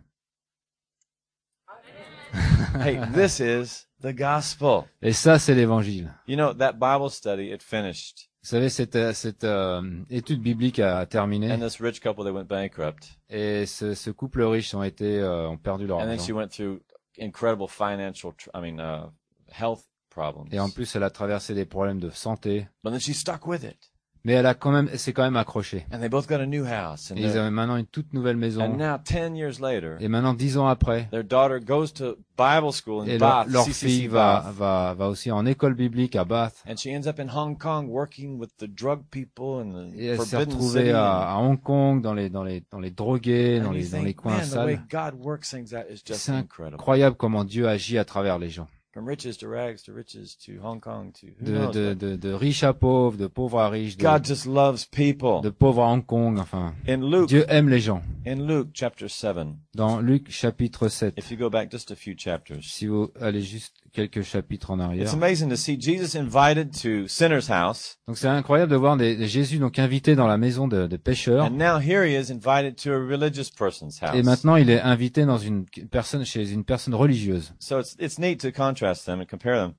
hey, 2.80 2.98
this 3.12 3.40
is 3.40 3.86
the 4.00 4.12
gospel. 4.12 4.84
Et 5.02 5.12
ça, 5.12 5.38
c'est 5.38 5.54
l'évangile. 5.54 6.12
You 6.26 6.36
know, 6.36 6.52
that 6.54 6.74
Bible 6.74 7.10
study, 7.10 7.52
it 7.52 7.62
finished. 7.62 8.28
Vous 8.42 8.48
savez, 8.50 8.68
cette, 8.68 8.94
euh, 8.96 9.12
cette 9.12 9.44
euh, 9.44 9.82
étude 10.10 10.40
biblique 10.40 10.78
a 10.78 11.06
terminé. 11.06 11.50
And 11.50 11.58
this 11.60 11.80
rich 11.80 12.00
couple, 12.00 12.22
they 12.24 12.32
went 12.32 12.44
bankrupt. 12.46 13.18
Et 13.30 13.66
ce, 13.66 13.94
ce 13.94 14.10
couple 14.10 14.42
riche 14.42 14.74
ont 14.74 14.82
été, 14.82 15.18
euh, 15.18 15.48
ont 15.48 15.56
perdu 15.56 15.86
leur 15.86 15.98
And 15.98 16.06
then 16.06 16.18
she 16.18 16.30
argent. 16.30 16.36
went 16.36 16.48
through 16.48 16.80
incredible 17.18 17.68
financial, 17.68 18.32
tr- 18.32 18.50
I 18.54 18.60
mean, 18.60 18.78
uh, 18.78 19.08
health 19.50 19.84
problems. 20.10 20.48
Et 20.52 20.60
en 20.60 20.68
plus, 20.70 20.94
elle 20.94 21.02
a 21.04 21.10
traversé 21.10 21.54
des 21.54 21.64
problèmes 21.64 21.98
de 22.00 22.10
santé. 22.10 22.68
But 22.84 22.90
then 22.92 23.00
she 23.00 23.14
stuck 23.14 23.46
with 23.46 23.64
it. 23.64 23.90
Mais 24.26 24.32
elle 24.32 24.46
a 24.46 24.54
quand 24.54 24.70
même, 24.72 24.88
s'est 24.96 25.12
quand 25.12 25.22
même 25.22 25.36
accrochée. 25.36 25.84
And 25.92 25.98
they 25.98 26.08
both 26.08 26.26
got 26.26 26.36
a 26.40 26.46
new 26.46 26.64
house. 26.64 27.10
And, 27.12 27.16
Et 27.16 27.20
ils 27.24 27.36
avaient 27.36 27.50
maintenant 27.50 27.76
une 27.76 27.84
toute 27.84 28.14
nouvelle 28.14 28.36
and 28.36 28.40
maison. 28.40 28.68
now, 28.74 28.96
10 29.04 29.36
years 29.36 29.60
later, 29.60 29.96
Et 30.00 30.08
maintenant, 30.08 30.32
dix 30.32 30.56
ans 30.56 30.66
après, 30.66 31.08
their 31.10 31.22
daughter 31.22 31.60
goes 31.60 31.88
to 31.92 32.16
Bible 32.38 32.72
school 32.72 33.02
in 33.02 33.06
et 33.06 33.18
leur, 33.18 33.44
Bath, 33.44 33.48
leur 33.48 33.64
CCC 33.64 33.86
fille 33.86 34.06
va, 34.06 34.40
Bath. 34.46 34.54
va, 34.54 34.94
va 34.96 35.08
aussi 35.08 35.30
en 35.30 35.44
école 35.44 35.74
biblique 35.74 36.16
à 36.16 36.24
Bath. 36.24 36.64
And 36.66 36.76
she 36.78 36.86
ends 36.86 37.06
up 37.06 37.20
in 37.20 37.28
Hong 37.28 37.58
Kong 37.58 37.86
working 37.90 38.38
with 38.40 38.48
the 38.58 38.64
drug 38.66 39.02
people 39.10 39.60
and 39.62 39.90
the 39.90 39.94
Et 39.98 40.06
elle 40.06 40.18
s'est 40.20 40.24
forbidden 40.30 40.54
retrouvée 40.54 40.80
city. 40.84 40.90
à, 40.92 41.32
à 41.34 41.36
Hong 41.40 41.60
Kong, 41.60 42.00
dans 42.00 42.14
les, 42.14 42.30
dans 42.30 42.44
les, 42.44 42.62
dans 42.70 42.80
les 42.80 42.90
drogués, 42.90 43.60
and 43.60 43.64
dans 43.64 43.72
you 43.72 43.78
les, 43.80 43.84
dans 43.88 43.96
think, 43.98 44.06
les 44.06 44.14
coins 44.14 44.36
man, 44.38 44.48
the 44.48 44.54
way 44.56 44.76
sales. 44.76 45.12
God 45.12 45.20
works 45.22 45.50
things 45.50 45.74
out 45.74 45.84
is 45.90 46.00
just 46.02 46.20
C'est 46.20 46.32
incredible. 46.32 46.76
incroyable 46.76 47.16
comment 47.16 47.44
Dieu 47.44 47.68
agit 47.68 47.98
à 47.98 48.06
travers 48.06 48.38
les 48.38 48.48
gens. 48.48 48.68
From 48.94 49.08
riches 49.08 49.36
to 49.38 49.48
rags 49.48 49.82
to 49.82 49.92
riches 49.92 50.36
to 50.46 50.52
Hong 50.62 50.80
Kong 50.80 51.10
to 51.20 51.26
who 51.26 51.44
De, 51.44 51.50
knows 51.52 51.72
de, 51.72 51.94
de, 51.94 52.14
de 52.16 52.32
riche 52.32 52.62
à 52.62 52.72
pauvre, 52.72 53.16
de 53.16 53.26
pauvre 53.26 53.58
à 53.58 53.68
riche, 53.68 53.96
de, 53.96 54.04
God 54.04 54.24
just 54.24 54.46
loves 54.46 54.86
people. 54.88 55.40
de 55.42 55.50
pauvre 55.50 55.82
à 55.82 55.88
Hong 55.92 56.06
Kong, 56.06 56.38
enfin. 56.38 56.74
In 56.86 56.98
Luke, 57.10 57.26
Dieu 57.26 57.44
aime 57.48 57.68
les 57.68 57.80
gens. 57.80 58.02
in 58.24 58.46
Luke 58.46 58.68
chapter 58.72 59.08
7, 59.08 59.48
Dans 59.74 59.98
Luc 60.00 60.30
chapitre 60.30 60.86
7, 60.86 61.14
if 61.18 61.28
you 61.32 61.36
go 61.36 61.50
back 61.50 61.72
just 61.72 61.90
a 61.90 61.96
few 61.96 62.14
chapters, 62.16 62.62
si 62.62 62.86
vous 62.86 63.10
allez 63.20 63.40
juste 63.42 63.74
quelques 63.92 64.22
chapitres 64.22 64.70
en 64.70 64.78
arrière. 64.78 65.02
it's 65.02 65.12
amazing 65.12 65.48
to 65.50 65.56
see 65.56 65.76
Jesus 65.76 66.16
invited 66.16 66.70
to 66.80 67.08
sinner's 67.08 67.50
house, 67.50 67.98
Donc 68.06 68.16
c'est 68.16 68.28
incroyable 68.28 68.70
de 68.70 68.76
voir 68.76 68.96
des, 68.96 69.16
des 69.16 69.26
Jésus 69.26 69.58
donc 69.58 69.80
invité 69.80 70.14
dans 70.14 70.28
la 70.28 70.38
maison 70.38 70.68
de, 70.68 70.86
de 70.86 70.96
pêcheurs. 70.96 71.44
and 71.44 71.58
now 71.58 71.80
here 71.80 72.04
he 72.06 72.14
is 72.14 72.30
invited 72.30 72.76
to 72.76 72.92
a 72.92 72.98
religious 72.98 73.50
person's 73.50 73.98
house. 74.00 74.14
Et 74.14 74.22
maintenant, 74.22 74.54
il 74.54 74.70
est 74.70 74.80
invité 74.80 75.26
dans 75.26 75.38
une 75.38 75.64
personne, 75.90 76.24
chez 76.24 76.48
une 76.52 76.62
personne 76.64 76.94
religieuse. 76.94 77.52
So 77.58 77.80
it's 77.80 77.96
it's 77.98 78.20
neat 78.20 78.36
to 78.38 78.52
contrast 78.52 78.83
them 79.04 79.20
and 79.20 79.28
compare 79.28 79.56
them. 79.56 79.76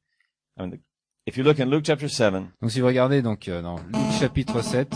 I 0.57 0.61
mean, 0.61 0.71
the, 0.71 0.79
if 1.25 1.37
you 1.37 1.43
look 1.43 1.59
in 1.59 1.69
Luke 1.69 1.83
chapter 1.85 2.07
7, 2.07 2.51
Donc 2.61 2.71
si 2.71 2.79
vous 2.79 2.87
regardez 2.87 3.21
donc 3.21 3.47
euh, 3.47 3.61
dans 3.61 3.77
Luc 3.77 4.11
chapitre 4.19 4.61
7, 4.61 4.95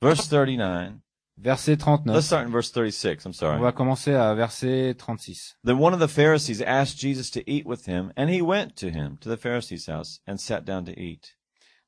verse 0.00 0.28
39, 0.28 0.94
verset 1.38 1.72
let's 1.72 1.84
39, 1.84 2.24
start 2.24 2.46
in 2.46 2.52
verse 2.52 2.70
36. 2.70 3.24
I'm 3.26 3.32
on 3.42 3.60
va 3.60 3.72
commencer 3.72 4.14
à 4.14 4.34
verset 4.34 4.94
36. 4.94 5.56
Then 5.64 5.78
one 5.78 5.94
of 5.94 6.00
the 6.00 6.08
Pharisees 6.08 6.62
asked 6.62 6.98
Jesus 6.98 7.30
to 7.30 7.42
eat 7.46 7.66
with 7.66 7.86
him, 7.86 8.12
and 8.16 8.28
he 8.28 8.40
went 8.40 8.76
to 8.76 8.90
him, 8.90 9.18
to 9.20 9.28
the 9.28 9.36
Pharisee's 9.36 9.86
house, 9.86 10.20
and 10.26 10.36
sat 10.38 10.64
down 10.64 10.84
to 10.84 10.92
eat. 10.92 11.36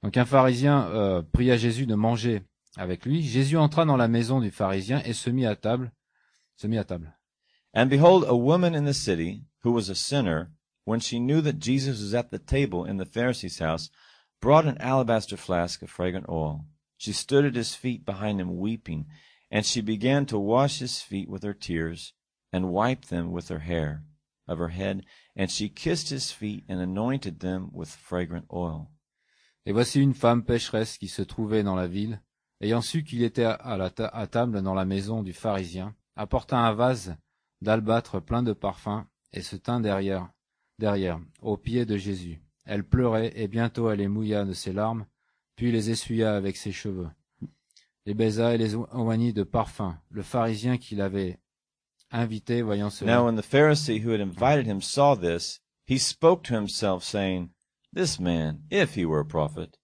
Donc 0.02 0.16
un 0.16 0.26
pharisien 0.26 0.86
euh, 0.92 1.22
pria 1.22 1.56
Jésus 1.56 1.86
de 1.86 1.94
manger 1.94 2.42
avec 2.76 3.04
lui. 3.06 3.22
Jésus 3.22 3.56
entra 3.56 3.84
dans 3.84 3.96
la 3.96 4.08
maison 4.08 4.40
du 4.40 4.50
pharisien 4.50 5.00
et 5.04 5.12
se 5.12 5.30
mit 5.30 5.46
à 5.46 5.56
table. 5.56 5.92
Se 6.56 6.66
mit 6.66 6.78
à 6.78 6.84
table. 6.84 7.16
And 7.74 7.86
behold, 7.86 8.24
a 8.28 8.34
woman 8.34 8.74
in 8.74 8.84
the 8.84 8.94
city, 8.94 9.42
who 9.64 9.72
was 9.72 9.90
a 9.90 9.94
sinner, 9.94 10.50
when 10.84 11.00
she 11.00 11.18
knew 11.18 11.40
that 11.40 11.58
Jesus 11.58 12.00
was 12.00 12.14
at 12.14 12.30
the 12.30 12.38
table 12.38 12.84
in 12.84 12.98
the 12.98 13.06
Pharisee's 13.06 13.58
house, 13.58 13.90
brought 14.40 14.66
an 14.66 14.78
alabaster 14.78 15.36
flask 15.36 15.82
of 15.82 15.90
fragrant 15.90 16.28
oil. 16.28 16.66
She 16.96 17.12
stood 17.12 17.44
at 17.44 17.54
his 17.54 17.74
feet 17.74 18.04
behind 18.04 18.40
him 18.40 18.58
weeping, 18.58 19.06
and 19.50 19.64
she 19.64 19.80
began 19.80 20.26
to 20.26 20.38
wash 20.38 20.78
his 20.78 21.00
feet 21.00 21.28
with 21.28 21.42
her 21.42 21.54
tears, 21.54 22.12
and 22.52 22.72
wiped 22.72 23.08
them 23.10 23.32
with 23.32 23.48
her 23.48 23.60
hair 23.60 24.04
of 24.46 24.58
her 24.58 24.68
head, 24.68 25.04
and 25.34 25.50
she 25.50 25.68
kissed 25.68 26.10
his 26.10 26.30
feet 26.30 26.64
and 26.68 26.80
anointed 26.80 27.40
them 27.40 27.70
with 27.72 27.88
fragrant 27.88 28.46
oil. 28.52 28.90
Et 29.66 29.72
voici 29.72 30.00
une 30.00 30.14
femme 30.14 30.42
pécheresse 30.42 30.98
qui 30.98 31.08
se 31.08 31.22
trouvait 31.22 31.62
dans 31.62 31.74
la 31.74 31.86
ville, 31.86 32.20
ayant 32.60 32.82
su 32.82 33.02
qu'il 33.02 33.22
était 33.22 33.44
à, 33.44 33.76
la 33.78 34.26
table 34.26 34.62
dans 34.62 34.74
la 34.74 34.84
maison 34.84 35.22
du 35.22 35.32
pharisien, 35.32 35.94
apporta 36.16 36.58
un 36.58 36.74
vase 36.74 37.16
d'albâtre 37.62 38.20
plein 38.20 38.42
de 38.42 38.52
parfums 38.52 39.06
et 39.32 39.40
se 39.40 39.56
tint 39.56 39.80
derrière, 39.80 40.30
derrière, 40.78 41.20
aux 41.42 41.56
pieds 41.56 41.86
de 41.86 41.96
Jésus. 41.96 42.40
Elle 42.64 42.84
pleurait 42.84 43.32
et 43.36 43.48
bientôt 43.48 43.90
elle 43.90 43.98
les 43.98 44.08
mouilla 44.08 44.44
de 44.44 44.52
ses 44.52 44.72
larmes, 44.72 45.06
puis 45.56 45.70
les 45.70 45.90
essuya 45.90 46.34
avec 46.34 46.56
ses 46.56 46.72
cheveux. 46.72 47.08
Les 48.06 48.14
baisa 48.14 48.54
et 48.54 48.58
les 48.58 48.74
oignit 48.74 49.32
de 49.32 49.44
parfums. 49.44 49.96
Le 50.10 50.22
pharisien 50.22 50.76
qui 50.76 50.94
l'avait 50.94 51.38
invité, 52.10 52.62
voyant 52.62 52.90
cela, 52.90 53.16
Now 53.16 53.26
when 53.26 53.36
the 53.36 53.42
Pharisee 53.42 54.02
who 54.02 54.10
had 54.10 54.20
invited 54.20 54.66
him 54.66 54.80
saw 54.80 55.14
this, 55.14 55.60
he 55.86 55.98
spoke 55.98 56.42
to 56.44 56.54
himself, 56.54 57.02
saying, 57.02 57.50
This 57.92 58.18
man, 58.18 58.62
if 58.70 58.94
he 58.94 59.04
were 59.04 59.20
a 59.20 59.24
prophet, 59.24 59.78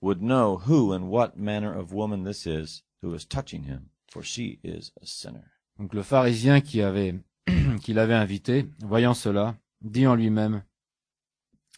would 0.00 0.22
know 0.22 0.58
who 0.58 0.92
and 0.92 1.08
what 1.08 1.36
manner 1.36 1.74
of 1.74 1.92
woman 1.92 2.24
this 2.24 2.46
is 2.46 2.82
who 3.02 3.14
is 3.14 3.24
touching 3.24 3.64
him, 3.64 3.90
for 4.10 4.22
she 4.22 4.60
is 4.62 4.92
a 5.00 5.06
sinner. 5.06 5.52
Donc 5.78 5.92
le 5.94 6.02
pharisien 6.02 6.60
qui 6.60 6.82
avait 6.82 7.14
qui 7.82 7.92
l'avait 7.92 8.14
invité, 8.14 8.66
voyant 8.80 9.14
cela, 9.14 9.56
dit 9.80 10.06
en 10.06 10.14
lui-même 10.14 10.64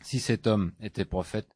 Si 0.02 0.20
cet 0.20 0.46
homme 0.46 0.72
était 0.80 1.04
prophète, 1.04 1.48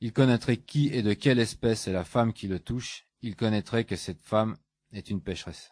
il 0.00 0.12
connaîtrait 0.12 0.58
qui 0.58 0.88
et 0.88 1.02
de 1.02 1.14
quelle 1.14 1.38
espèce 1.38 1.88
est 1.88 1.92
la 1.92 2.04
femme 2.04 2.32
qui 2.32 2.48
le 2.48 2.60
touche, 2.60 3.06
il 3.22 3.36
connaîtrait 3.36 3.84
que 3.84 3.96
cette 3.96 4.20
femme 4.20 4.56
est 4.92 5.10
une 5.10 5.22
pécheresse. 5.22 5.70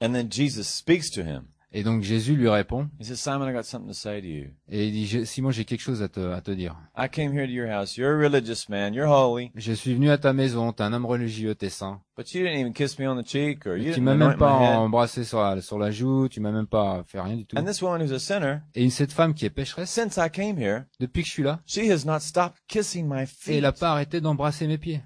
And 0.00 0.12
then 0.12 0.30
Jesus 0.30 0.64
speaks 0.64 1.10
to 1.12 1.22
him. 1.22 1.48
Et 1.74 1.82
donc 1.84 2.02
Jésus 2.02 2.36
lui 2.36 2.48
répond, 2.50 2.90
He 3.00 3.04
says, 3.06 3.16
Simon, 3.16 3.48
I 3.48 3.52
got 3.54 3.62
something 3.62 3.88
to 3.88 3.94
say 3.94 4.20
to 4.20 4.26
you. 4.26 4.50
et 4.68 4.88
il 4.88 4.92
dit, 4.92 5.26
Simon, 5.26 5.50
j'ai 5.50 5.64
quelque 5.64 5.80
chose 5.80 6.02
à 6.02 6.08
te, 6.08 6.20
à 6.20 6.42
te 6.42 6.50
dire. 6.50 6.76
I 6.98 7.08
came 7.10 7.32
here 7.32 7.46
to 7.46 7.52
your 7.52 7.68
house. 7.70 7.96
You're 7.96 8.12
a 8.12 8.16
religious 8.18 8.68
man. 8.68 8.92
You're 8.92 9.08
holy. 9.08 9.50
Je 9.54 9.72
suis 9.72 9.94
venu 9.94 10.10
à 10.10 10.18
ta 10.18 10.34
maison, 10.34 10.72
t'es 10.72 10.82
un 10.82 10.92
homme 10.92 11.06
religieux, 11.06 11.54
t'es 11.54 11.70
saint. 11.70 12.02
But 12.14 12.34
you 12.34 12.42
didn't 12.44 12.58
even 12.60 12.74
kiss 12.74 12.98
me 12.98 13.08
on 13.08 13.16
the 13.16 13.26
cheek 13.26 13.66
or 13.66 13.76
you 13.78 13.84
Tu 13.84 14.00
didn't 14.00 14.04
m'as 14.04 14.14
même 14.14 14.36
pas 14.36 14.52
embrassé 14.52 15.24
sur 15.24 15.40
la, 15.40 15.62
sur 15.62 15.78
la 15.78 15.90
joue, 15.90 16.28
tu 16.28 16.40
m'as 16.40 16.52
même 16.52 16.66
pas 16.66 17.04
fait 17.06 17.20
rien 17.20 17.36
du 17.36 17.46
tout. 17.46 17.56
And 17.56 17.64
this 17.64 17.80
woman 17.80 18.02
who's 18.02 18.12
a 18.12 18.18
sinner, 18.18 18.58
Et 18.74 18.90
cette 18.90 19.12
femme 19.12 19.32
qui 19.32 19.46
est 19.46 19.50
pécheresse, 19.50 19.90
since 19.90 20.18
I 20.18 20.28
came 20.30 20.58
here, 20.58 20.82
depuis 21.00 21.22
que 21.22 21.28
je 21.28 21.32
suis 21.32 21.42
là, 21.42 21.60
she 21.64 21.78
has 21.90 22.04
not 22.04 22.20
stopped 22.20 22.58
kissing 22.68 23.08
my 23.08 23.22
et 23.22 23.26
feet. 23.26 23.54
elle 23.56 23.64
a 23.64 23.72
pas 23.72 23.92
arrêté 23.92 24.20
d'embrasser 24.20 24.66
mes 24.66 24.76
pieds. 24.76 25.00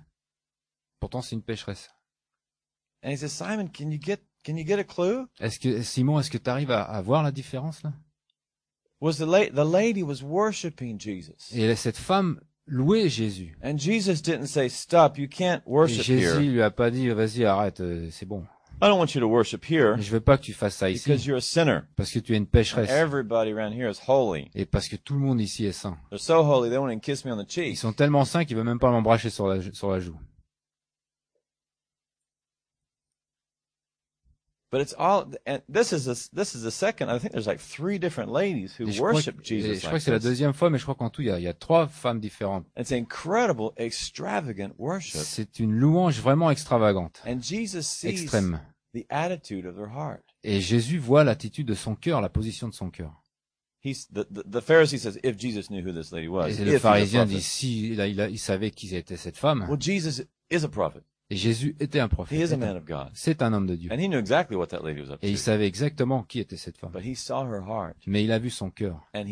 Pourtant, 0.99 1.23
c'est 1.23 1.37
une 1.37 1.43
pécheresse. 1.43 1.91
And 3.05 3.11
he 3.13 3.17
says, 3.17 3.29
Simon, 3.31 3.69
can 3.69 3.91
you 3.93 4.01
get, 4.03 4.19
can 4.47 4.57
you 4.57 4.65
get 4.67 4.79
a 4.79 4.85
clue? 4.85 5.27
Est-ce 5.41 5.59
que, 5.59 5.83
Simon, 5.83 6.21
est-ce 6.21 6.31
que 6.31 6.39
tu 6.39 6.49
arrives 6.49 6.71
à, 6.71 6.83
à 6.83 7.03
voir 7.03 7.23
la 7.23 7.33
différence, 7.33 7.83
là? 7.83 7.93
Was 9.01 9.15
the 9.19 9.27
la- 9.27 9.51
the 9.51 9.65
lady 9.71 10.03
was 10.03 10.23
worshiping 10.23 10.99
Jesus. 10.99 11.53
Et 11.55 11.75
cette 11.77 11.99
femme 11.99 12.41
louait 12.67 13.09
Jésus. 13.11 13.57
And 13.63 13.77
Jesus 13.79 14.23
didn't 14.23 14.47
say, 14.47 14.69
stop, 14.71 15.19
you 15.19 15.29
can't 15.29 15.61
Et 15.67 15.71
worship 15.71 16.03
Jésus 16.03 16.25
here. 16.25 16.41
lui 16.41 16.63
a 16.63 16.71
pas 16.71 16.91
dit, 16.91 17.09
vas-y, 17.09 17.45
arrête, 17.45 17.81
euh, 17.81 18.09
c'est 18.11 18.27
bon. 18.27 18.45
I 18.83 18.89
don't 18.89 18.99
want 18.99 19.15
you 19.15 19.21
to 19.23 19.27
worship 19.27 19.65
here 19.71 19.97
Je 19.99 20.11
veux 20.11 20.21
pas 20.21 20.37
que 20.37 20.43
tu 20.43 20.53
fasses 20.53 20.77
ça 20.77 20.89
because 20.89 21.21
ici, 21.21 21.29
you're 21.29 21.39
a 21.39 21.41
sinner. 21.41 21.81
parce 21.97 22.11
que 22.11 22.19
tu 22.19 22.35
es 22.35 22.37
une 22.37 22.47
pécheresse. 22.47 22.91
Everybody 22.91 23.51
around 23.53 23.73
here 23.73 23.91
is 23.91 23.99
holy. 24.07 24.51
Et 24.55 24.67
parce 24.67 24.89
que 24.89 24.97
tout 24.97 25.15
le 25.15 25.21
monde 25.21 25.41
ici 25.41 25.65
est 25.65 25.73
saint. 25.73 25.97
They're 26.11 26.19
so 26.21 26.43
holy 26.43 26.69
they 26.69 26.77
won't 26.79 26.91
even 26.91 27.01
kiss 27.01 27.25
me 27.25 27.33
on 27.33 27.37
the 27.43 27.47
Ils 27.49 27.53
cheek. 27.53 27.79
sont 27.79 27.95
tellement 27.95 28.25
saints 28.27 28.45
qu'ils 28.45 28.55
veulent 28.57 28.67
même 28.67 28.79
pas 28.79 28.91
m'embrasser 28.91 29.31
sur 29.31 29.47
la, 29.47 29.63
sur 29.73 29.91
la 29.91 30.01
joue. 30.01 30.17
But 34.73 34.81
it's 34.81 34.95
all, 34.99 35.27
and 35.47 35.61
this 35.73 35.93
is 35.93 36.09
a, 36.09 36.15
this 36.35 36.55
is 36.57 36.63
the 36.65 36.73
second. 36.73 37.09
I 37.09 37.19
think 37.21 37.33
there's 37.33 37.47
like 37.47 37.61
three 37.61 37.99
different 38.01 38.33
ladies 38.33 38.75
who 38.79 38.87
worship 39.01 39.37
que, 39.37 39.45
Jesus 39.45 39.75
je 39.77 39.81
crois 39.81 39.93
like 39.93 39.99
que 40.01 40.05
c'est 40.05 40.11
la 40.11 40.19
deuxième 40.19 40.53
fois, 40.55 40.71
mais 40.71 40.79
je 40.79 40.83
crois 40.83 40.97
qu'en 40.97 41.09
tout, 41.09 41.23
il 41.23 41.29
y, 41.29 41.31
a, 41.31 41.39
il 41.39 41.45
y 41.45 41.49
a 41.49 41.55
trois 41.55 41.87
femmes 41.87 42.19
différentes. 42.19 42.67
It's 42.77 42.91
incredible, 42.91 43.71
extravagant 43.77 44.73
worship. 44.79 45.21
C'est 45.23 45.61
une 45.61 45.73
louange 45.73 46.21
vraiment 46.21 46.51
extravagante, 46.51 47.23
And 47.27 47.41
Jesus 47.41 47.83
sees 47.83 48.09
extrême. 48.09 48.61
the 48.93 49.07
attitude 49.09 49.67
of 49.67 49.77
their 49.77 49.89
heart. 49.89 50.23
Et 50.43 50.61
Jésus 50.61 50.99
voit 50.99 51.23
l'attitude 51.23 51.67
de 51.69 51.75
son 51.75 51.95
cœur, 51.95 52.21
la 52.21 52.29
position 52.29 52.69
de 52.69 52.75
son 52.75 52.91
cœur. 52.91 53.23
Et 53.85 53.95
le 56.65 56.79
pharisien 56.79 57.25
dit, 57.25 57.41
si 57.41 57.91
il, 57.93 58.01
a- 58.01 58.09
il, 58.09 58.21
a- 58.21 58.29
il 58.29 58.39
savait 58.39 58.71
qui 58.73 58.95
était 58.97 59.17
cette 59.17 59.37
femme, 59.37 59.65
Well, 59.69 59.81
Jesus 59.81 60.25
is 60.51 60.65
a 60.65 60.69
prophet. 60.69 61.03
Et 61.31 61.37
Jésus 61.37 61.75
était 61.81 62.01
un 62.01 62.09
prophète, 62.09 62.39
c'est 63.15 63.43
un- 63.43 63.53
homme 63.53 63.67
de 63.67 63.75
Dieu. 63.77 63.91
And 63.93 63.99
he 63.99 64.09
knew 64.09 64.19
exactly 64.19 64.57
what 64.57 64.69
that 64.69 64.81
lady 64.85 65.01
was 65.01 65.11
up 65.13 65.19
Et 65.23 65.31
il 65.31 65.39
savait 65.39 65.67
exactement 65.67 66.23
qui 66.23 66.41
était 66.41 66.57
cette 66.57 66.79
femme. 66.79 66.91
But 66.93 67.05
he 67.05 67.17
saw 67.17 67.45
her 67.45 67.63
heart 67.67 67.97
Mais 68.07 68.25
il 68.25 68.33
a 68.33 68.39
vu 68.39 68.51
son 68.51 68.71
cœur, 68.71 69.01
et 69.15 69.23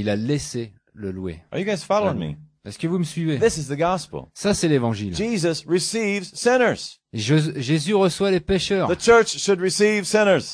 il 0.00 0.08
a 0.08 0.16
laissé 0.16 0.72
le 0.92 1.10
louer. 1.10 1.42
Are 1.50 1.58
you 1.58 1.64
guys 1.64 1.78
following 1.84 2.18
me? 2.18 2.34
Est-ce 2.66 2.78
que 2.78 2.86
vous 2.86 2.98
me 2.98 3.04
suivez? 3.04 3.38
This 3.38 3.58
is 3.58 3.66
the 3.68 3.76
gospel. 3.76 4.22
Ça, 4.32 4.54
c'est 4.54 4.68
l'évangile. 4.68 5.14
Jesus 5.14 5.64
receives 5.68 6.24
sinners. 6.32 6.98
Je- 7.12 7.60
Jésus 7.60 7.92
reçoit 7.94 8.30
les 8.30 8.40
pécheurs. 8.40 8.88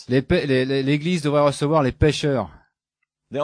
L'Église 0.09 1.23
devrait 1.23 1.43
recevoir 1.43 1.83
les 1.85 1.93
pécheurs. 1.93 2.51
C'est 3.33 3.39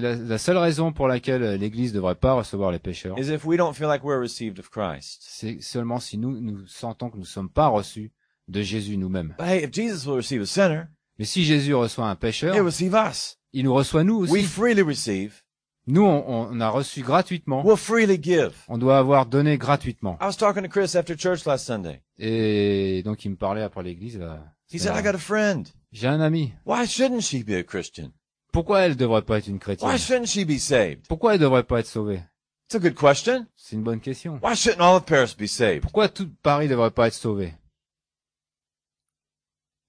la, 0.00 0.14
la 0.16 0.38
seule 0.38 0.56
raison 0.56 0.92
pour 0.92 1.06
laquelle 1.06 1.56
l'Église 1.56 1.90
ne 1.92 1.96
devrait 1.96 2.14
pas 2.14 2.32
recevoir 2.32 2.72
les 2.72 2.78
pécheurs. 2.78 3.18
is 3.18 3.30
if 3.32 3.44
we 3.44 3.56
don't 3.58 3.74
feel 3.74 3.88
like 3.88 4.02
we're 4.02 4.20
received 4.20 4.58
of 4.58 4.70
Christ. 4.70 5.20
C'est 5.22 5.60
seulement 5.60 6.00
si 6.00 6.16
nous, 6.18 6.40
nous 6.40 6.66
sentons 6.66 7.10
que 7.10 7.16
nous 7.16 7.22
ne 7.22 7.26
sommes 7.26 7.50
pas 7.50 7.68
reçus 7.68 8.12
de 8.48 8.62
Jésus 8.62 8.96
nous-mêmes. 8.96 9.34
But 9.38 9.46
hey, 9.46 9.64
if 9.64 9.72
Jesus 9.72 10.06
will 10.08 10.16
receive 10.16 10.42
a 10.42 10.46
sinner, 10.46 10.84
Mais 11.18 11.24
si 11.26 11.44
Jésus 11.44 11.74
reçoit 11.74 12.08
un 12.08 12.16
pécheur, 12.16 12.54
he'll 12.54 12.64
receive 12.64 12.94
us. 12.94 13.38
il 13.52 13.64
nous 13.64 13.74
reçoit 13.74 14.04
nous 14.04 14.20
We 14.22 14.30
aussi. 14.30 14.44
freely 14.44 14.82
receive. 14.82 15.42
Nous, 15.86 16.02
on, 16.04 16.48
on 16.50 16.60
a 16.60 16.68
reçu 16.70 17.02
gratuitement. 17.02 17.62
We'll 17.64 17.76
freely 17.76 18.18
give. 18.22 18.52
On 18.68 18.78
doit 18.78 18.98
avoir 18.98 19.26
donné 19.26 19.58
gratuitement. 19.58 20.16
I 20.22 20.26
was 20.26 20.36
talking 20.36 20.62
to 20.62 20.68
Chris 20.68 20.96
after 20.96 21.16
church 21.18 21.44
last 21.44 21.66
Sunday. 21.66 22.02
Et 22.18 23.02
donc, 23.04 23.24
il 23.24 23.32
me 23.32 23.36
parlait 23.36 23.62
après 23.62 23.82
l'église. 23.82 24.16
là. 24.18 24.44
He 24.72 24.78
said, 24.78 24.96
I 24.96 25.02
got 25.02 25.14
a 25.14 25.18
friend. 25.18 25.66
J'ai 25.92 26.08
un 26.08 26.20
ami. 26.20 26.52
Why 26.64 26.86
shouldn't 26.86 27.22
she 27.22 27.44
be 27.44 27.54
a 27.54 27.62
Christian? 27.62 28.12
Pourquoi 28.52 28.80
elle 28.80 28.96
devrait 28.96 29.22
pas 29.22 29.38
être 29.38 29.46
une 29.46 29.54
Why 29.56 29.60
chrétienne 29.60 29.98
shouldn't 29.98 30.26
she 30.26 30.44
be 30.44 30.58
saved? 30.58 31.06
Pourquoi 31.06 31.34
elle 31.34 31.40
devrait 31.40 31.64
pas 31.64 31.80
être 31.80 31.86
sauvée? 31.86 32.22
It's 32.66 32.74
a 32.74 32.78
good 32.78 32.94
question. 32.94 33.46
C'est 33.54 33.76
une 33.76 33.82
bonne 33.82 34.00
question. 34.00 34.38
Why 34.42 34.54
shouldn't 34.54 34.80
all 34.80 34.96
of 34.96 35.04
Paris 35.04 35.34
be 35.38 35.46
saved? 35.46 35.82
Pourquoi 35.82 36.08
tout 36.08 36.30
Paris 36.42 36.68
devrait 36.68 36.90
pas 36.90 37.08
être 37.08 37.14
sauvé? 37.14 37.54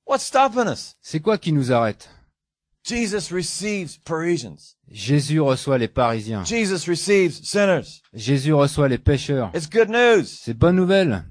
What's 0.06 0.26
stopping 0.26 0.68
us? 0.68 0.96
C'est 1.02 1.22
quoi 1.22 1.38
qui 1.38 1.54
nous 1.54 1.72
arrête? 1.72 2.10
Jesus 2.84 3.34
receives 3.34 4.02
Parisians. 4.04 4.76
Jésus 4.90 5.40
reçoit 5.40 5.78
les 5.78 5.88
Parisiens. 5.88 6.44
Jesus 6.44 6.90
receives 6.90 7.40
sinners. 7.42 8.02
Jésus 8.14 8.52
reçoit 8.52 8.90
les 8.90 8.98
pécheurs. 8.98 9.50
It's 9.56 9.70
good 9.70 9.90
news. 9.90 10.26
C'est 10.26 10.54
bonne 10.54 10.76
nouvelle. 10.76 11.24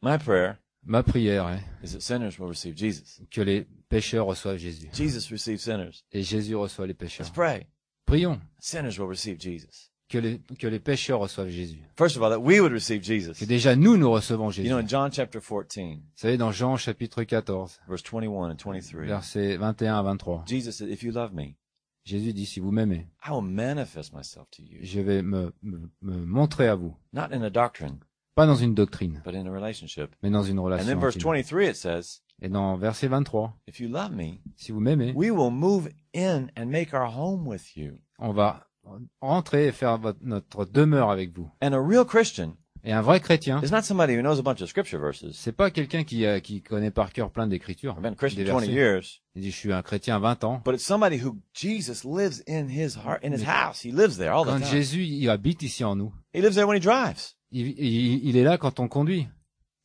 My 0.00 0.16
prayer 0.16 0.54
Ma 0.84 1.02
prière 1.02 1.48
est 1.48 1.62
is 1.84 1.92
that 1.92 2.00
sinners 2.00 2.38
will 2.38 2.48
receive 2.48 2.76
Jesus. 2.76 3.20
que 3.30 3.40
les 3.42 3.66
pécheurs 3.88 4.26
reçoivent 4.26 4.56
Jésus. 4.58 4.88
Jesus 4.92 5.30
receives 5.30 5.58
sinners. 5.60 6.02
Et 6.12 6.22
Jésus 6.22 6.54
reçoit 6.54 6.86
les 6.86 6.94
pécheurs. 6.94 7.26
Let's 7.26 7.34
pray. 7.34 7.66
Prions 8.06 8.40
Sinners 8.58 8.98
will 8.98 9.08
receive 9.08 9.38
Jesus. 9.40 9.90
que 10.08 10.16
les, 10.18 10.40
que 10.58 10.66
les 10.66 10.78
pécheurs 10.80 11.20
reçoivent 11.20 11.50
Jésus. 11.50 11.82
First 11.98 12.16
of 12.16 12.22
all, 12.22 12.30
that 12.30 12.38
we 12.40 12.58
would 12.60 12.72
receive 12.72 13.02
Jesus. 13.02 13.38
Que 13.38 13.44
déjà 13.44 13.76
nous, 13.76 13.98
nous 13.98 14.10
recevons 14.10 14.46
You 14.46 14.52
Jésus. 14.52 14.68
know, 14.70 14.76
Vous 14.78 14.84
in 14.84 14.88
John 14.88 15.10
chapter 15.12 15.40
14, 15.40 15.98
savez, 16.14 16.38
dans 16.38 16.50
Jean 16.52 16.76
chapitre 16.78 17.22
14, 17.24 17.78
verse 17.86 18.02
21 18.02 18.50
and 18.52 18.56
23, 18.56 19.04
versets 19.04 19.56
21 19.58 19.98
à 19.98 20.02
23, 20.02 20.44
Jesus 20.48 20.72
said, 20.72 20.88
If 20.88 21.02
you 21.02 21.12
love 21.12 21.34
me, 21.34 21.56
Jésus 22.06 22.32
dit, 22.32 22.46
si 22.46 22.58
vous 22.60 22.70
m'aimez, 22.72 23.06
I 23.26 23.30
will 23.32 23.42
manifest 23.42 24.14
myself 24.14 24.48
to 24.52 24.62
you. 24.62 24.78
je 24.82 25.00
vais 25.02 25.20
me, 25.20 25.52
me, 25.62 25.90
me 26.00 26.24
montrer 26.24 26.68
à 26.68 26.74
vous. 26.74 26.96
Not 27.12 27.34
in 27.34 27.42
a 27.42 27.50
doctrine, 27.50 27.98
Pas 28.38 28.46
dans 28.46 28.54
une 28.54 28.72
doctrine, 28.74 29.20
but 29.24 29.34
in 29.34 29.46
a 29.46 29.50
relationship. 29.50 30.14
mais 30.22 30.30
dans 30.30 30.44
une 30.44 30.58
And 30.60 30.64
relation. 30.64 30.98
verse 31.00 31.16
intime. 31.16 31.32
23, 31.32 31.64
it 31.70 31.74
says, 31.76 32.20
Et 32.40 32.48
dans 32.48 32.76
verset 32.76 33.08
23, 33.08 33.52
If 33.66 33.80
you 33.80 33.88
love 33.88 34.12
me, 34.12 34.38
si 34.56 34.70
vous 34.70 34.78
m'aimez, 34.80 35.12
we 35.16 35.30
will 35.30 35.50
move 35.50 35.88
in 36.14 36.46
and 36.56 36.66
make 36.66 36.94
our 36.94 37.08
home 37.12 37.46
with 37.48 37.76
you. 37.76 37.98
on 38.20 38.32
va 38.32 38.68
rentrer 39.20 39.66
et 39.66 39.72
faire 39.72 39.98
votre- 39.98 40.20
notre 40.22 40.64
demeure 40.66 41.10
avec 41.10 41.36
vous. 41.36 41.50
And 41.62 41.72
a 41.72 41.80
real 41.80 42.04
Christian 42.04 42.54
Et 42.84 42.92
un 42.92 43.02
vrai 43.02 43.18
chrétien, 43.18 43.60
is 43.64 43.72
not 43.72 43.82
somebody 43.82 44.14
who 44.14 44.22
knows 44.22 44.38
a 44.38 44.42
bunch 44.42 44.62
of 44.62 44.68
scripture 44.68 45.00
verses. 45.00 45.32
c'est 45.32 45.50
pas 45.52 45.72
quelqu'un 45.72 46.04
qui, 46.04 46.24
euh, 46.24 46.38
qui 46.38 46.62
connaît 46.62 46.92
par 46.92 47.12
cœur 47.12 47.32
plein 47.32 47.48
d'écritures. 47.48 47.94
I've 47.96 48.02
been 48.02 48.12
a 48.12 48.16
Christian 48.16 48.44
des 48.44 48.50
20 48.52 48.60
versets. 48.60 48.72
years, 48.72 49.22
Il 49.34 49.42
dit, 49.42 49.50
je 49.50 49.56
suis 49.56 49.72
un 49.72 49.82
chrétien 49.82 50.20
20 50.20 50.44
ans. 50.44 50.62
but 50.64 50.74
it's 50.74 50.84
somebody 50.84 51.18
who 51.20 51.36
Jesus 51.52 52.04
lives 52.04 52.44
in 52.48 52.68
his 52.68 52.96
heart, 52.96 53.18
in 53.24 53.32
his 53.32 53.44
house. 53.44 53.84
He 53.84 53.90
lives 53.90 54.16
there 54.16 54.30
all 54.30 54.44
the 54.44 54.50
Quand 54.50 54.60
time. 54.60 54.70
Jésus, 54.70 55.02
il 55.04 55.28
habite 55.28 55.62
ici 55.62 55.82
en 55.82 55.96
nous. 55.96 56.14
He 56.32 56.40
lives 56.40 56.54
there 56.54 56.66
when 56.68 56.76
he 56.76 56.80
drives. 56.80 57.34
Il, 57.50 57.68
il- 57.78 58.26
il 58.28 58.36
est 58.36 58.42
là 58.44 58.58
quand 58.58 58.78
on 58.80 58.88
conduit. 58.88 59.26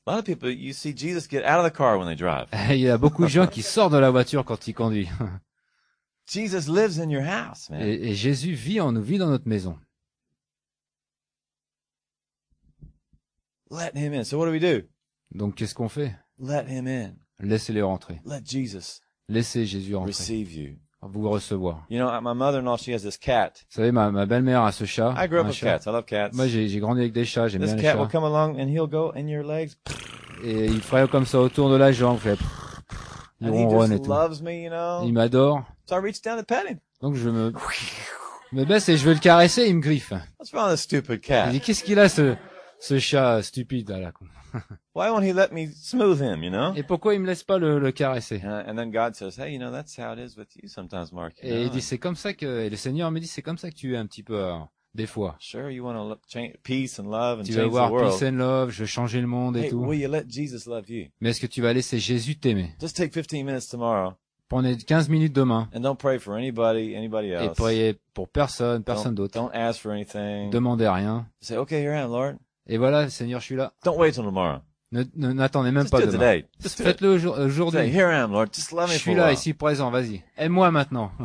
A 0.06 0.12
lot 0.16 0.20
of 0.20 0.26
people, 0.26 0.50
you 0.52 0.74
see 0.74 0.94
Jesus 0.96 1.28
get 1.30 1.44
out 1.46 1.64
of 1.64 1.72
the 1.72 1.76
car 1.76 1.98
when 1.98 2.08
they 2.08 2.16
drive. 2.16 2.48
Il 2.72 2.80
y 2.82 2.90
a 2.90 2.98
beaucoup 2.98 3.24
de 3.24 3.30
gens 3.30 3.48
qui 3.48 3.62
sortent 3.62 3.94
de 3.94 3.98
la 3.98 4.12
voiture 4.12 4.44
quand 4.44 4.68
ils 4.68 4.74
conduisent. 4.74 5.08
Jesus 6.26 6.70
lives 6.70 7.00
in 7.00 7.10
your 7.10 7.24
house, 7.24 7.70
man. 7.70 7.82
Et, 7.82 8.10
et 8.10 8.14
Jésus 8.14 8.54
vit 8.54 8.82
en 8.82 8.92
nous, 8.92 9.02
vit 9.02 9.18
dans 9.18 9.30
notre 9.30 9.48
maison. 9.48 9.78
Let 13.72 13.92
him 13.96 14.14
in. 14.14 14.24
So 14.24 14.38
what 14.38 14.46
do 14.48 14.52
we 14.52 14.60
do? 14.60 14.82
Donc 15.34 15.56
qu'est-ce 15.56 15.74
qu'on 15.74 15.90
fait? 15.90 16.14
Let 16.40 16.66
him 16.68 16.88
in. 16.88 17.16
Laissez-les 17.40 17.82
rentrer. 17.82 18.22
Let 18.26 18.42
Jesus 18.46 19.02
Laissez 19.30 19.66
Jésus 19.66 19.96
entrer. 19.96 20.08
receive 20.12 20.52
you. 20.54 20.78
Vous 21.12 21.30
recevoir. 21.30 21.86
You 21.90 22.00
know, 22.00 22.10
my 22.22 22.34
mother-in-law, 22.34 22.78
she 22.78 22.90
has 22.94 23.00
this 23.00 23.18
cat. 23.18 23.52
Vous 23.70 23.76
savez, 23.76 23.92
ma, 23.92 24.10
ma 24.12 24.26
belle-mère 24.26 24.64
a 24.64 24.72
ce 24.72 24.86
chat. 24.86 25.14
I 25.18 25.28
grew 25.28 25.40
up 25.40 25.48
with 25.48 25.56
chat. 25.56 25.80
cats. 25.80 25.90
I 25.90 25.92
love 25.94 26.06
cats. 26.06 26.30
Moi, 26.34 26.48
j'ai 26.48 26.68
j'ai 26.70 26.80
grandi 26.80 27.02
avec 27.02 27.14
des 27.14 27.26
chats, 27.26 27.48
j'aime 27.50 27.62
This 27.62 27.72
bien 27.74 27.78
les 27.78 27.82
cat 27.84 27.96
will 27.98 28.06
chats. 28.06 28.12
come 28.12 28.24
along 28.24 28.60
and 28.60 28.68
he'll 28.70 28.88
go 28.88 29.12
in 29.16 29.28
your 29.28 29.44
legs. 29.44 29.72
Et 30.44 30.66
il 30.66 30.82
ferait 30.82 31.08
comme 31.08 31.26
ça 31.26 31.40
autour 31.40 31.70
de 31.70 31.76
la 31.76 31.92
jambe, 31.92 32.20
fait 32.20 32.38
il 33.42 33.50
ronronne 33.50 33.92
et 33.92 34.00
tout. 34.02 34.10
loves 34.10 34.42
me, 34.42 34.52
you 34.54 34.70
know. 34.70 35.02
Il 35.06 35.14
m'adore. 35.14 35.64
So 35.90 35.96
I 35.96 36.00
reach 36.00 36.22
down 36.22 36.38
to 36.38 36.44
pet 36.44 36.66
him. 36.70 36.80
Donc 37.02 37.16
je 37.16 37.30
me, 37.30 37.52
me 38.54 38.64
baisse 38.66 38.88
et 38.88 38.96
je 38.98 39.06
veux 39.06 39.14
le 39.14 39.20
caresser, 39.20 39.66
il 39.68 39.76
me 39.76 39.82
griffe. 39.82 40.12
What's 40.40 40.54
wrong 40.54 40.68
with 40.70 40.76
this 40.76 40.84
stupid 40.84 41.20
Je 41.22 41.28
cat? 41.28 41.48
dis, 41.50 41.60
qu'est-ce 41.60 41.84
qu'il 41.84 42.00
a 42.00 42.08
ce, 42.08 42.36
ce 42.80 43.00
chat 43.00 43.42
stupide 43.44 43.90
là, 43.90 44.00
là 44.00 44.12
con 44.14 44.26
Why 44.96 45.10
won't 45.10 45.24
he 45.26 45.34
let 45.34 45.52
me 45.52 45.68
smooth 45.74 46.22
him, 46.22 46.44
you 46.44 46.52
know? 46.52 46.74
Et 46.76 46.84
pourquoi 46.84 47.16
il 47.16 47.20
me 47.22 47.26
laisse 47.26 47.44
pas 47.44 47.58
le, 47.58 47.80
le 47.80 47.92
caresser? 47.92 48.42
And 48.46 48.76
then 48.76 48.92
God 48.92 49.16
says, 49.16 49.40
hey, 49.40 49.52
you 49.52 49.58
know, 49.60 49.72
that's 49.72 49.98
how 49.98 50.14
it 50.14 50.20
is 50.20 50.38
with 50.38 50.50
you 50.56 50.68
sometimes, 50.70 51.12
Mark. 51.12 51.34
you 51.42 51.50
Et 51.50 51.64
il 51.64 51.70
dit, 51.72 51.82
c'est 51.82 51.98
comme 51.98 52.16
ça 52.16 52.34
que, 52.34 52.62
et 52.62 52.70
le 52.70 52.76
Seigneur 52.76 53.10
me 53.10 53.20
dit, 53.20 53.26
c'est 53.28 53.42
comme 53.42 53.58
ça 53.58 53.72
que 53.72 53.76
tu 53.76 53.96
es 53.96 53.98
un 53.98 54.06
petit 54.06 54.22
peu, 54.22 54.52
des 54.94 55.08
fois. 55.08 55.36
Sure, 55.40 55.72
you 55.72 55.84
want 55.84 55.96
to 55.96 56.16
change 56.28 56.54
peace 56.64 57.00
and 57.00 57.10
love 57.10 57.40
and 57.40 57.44
Tu 57.44 57.54
veux 57.54 57.68
peace 57.70 58.22
and 58.24 58.38
love, 58.38 58.70
je 58.70 58.82
veux 58.82 58.86
changer 58.86 59.20
le 59.20 59.26
monde 59.26 59.58
et 59.58 59.62
Hey, 59.62 59.70
tout. 59.72 59.80
will 59.80 60.00
you 60.00 60.08
let 60.08 60.26
Jesus 60.30 60.70
love 60.70 60.88
you? 60.90 61.08
Mais 61.22 61.32
est-ce 61.32 61.42
que 61.42 61.48
tu 61.48 61.62
vas 61.64 61.74
laisser 61.74 61.98
Jésus 61.98 62.36
t'aimer? 62.36 62.76
Just 62.80 62.96
take 62.96 63.12
15 63.12 63.44
minutes 63.44 63.70
tomorrow 63.70 64.14
Prenez 64.50 64.78
15 64.78 65.10
minutes 65.10 65.34
demain 65.34 65.68
and 65.74 65.80
don't 65.80 65.98
pray 65.98 66.20
for 66.20 66.36
anybody, 66.38 66.94
anybody 66.96 67.30
et 67.30 67.46
else. 67.46 67.56
priez 67.58 67.96
pour 68.14 68.30
personne, 68.30 68.84
personne 68.84 69.16
d'autre. 69.16 69.34
don't 69.34 69.50
ask 69.56 69.82
for 69.82 69.92
anything. 69.92 70.52
Demandez 70.52 70.88
rien. 70.88 71.26
Say, 71.42 71.58
okay, 71.58 71.82
here 71.82 71.96
I 71.96 72.02
am, 72.02 72.12
Lord. 72.12 72.36
Et 72.68 72.78
voilà, 72.78 73.10
Seigneur, 73.10 73.40
je 73.40 73.46
suis 73.46 73.56
là. 73.56 73.74
Don't 73.84 73.98
wait 73.98 74.12
till 74.12 74.24
tomorrow. 74.24 74.60
Ne 74.94 75.34
n'attendez 75.34 75.72
même 75.72 75.84
Just 75.84 75.92
pas 75.92 76.06
demain. 76.06 76.42
Just. 76.62 76.84
Faites-le 76.84 77.10
aujourd'hui. 77.10 77.92
Je 77.92 78.98
suis 78.98 79.16
là, 79.16 79.32
ici, 79.32 79.54
présent, 79.54 79.90
vas-y. 79.90 80.22
Aime-moi 80.38 80.70
maintenant. 80.72 81.12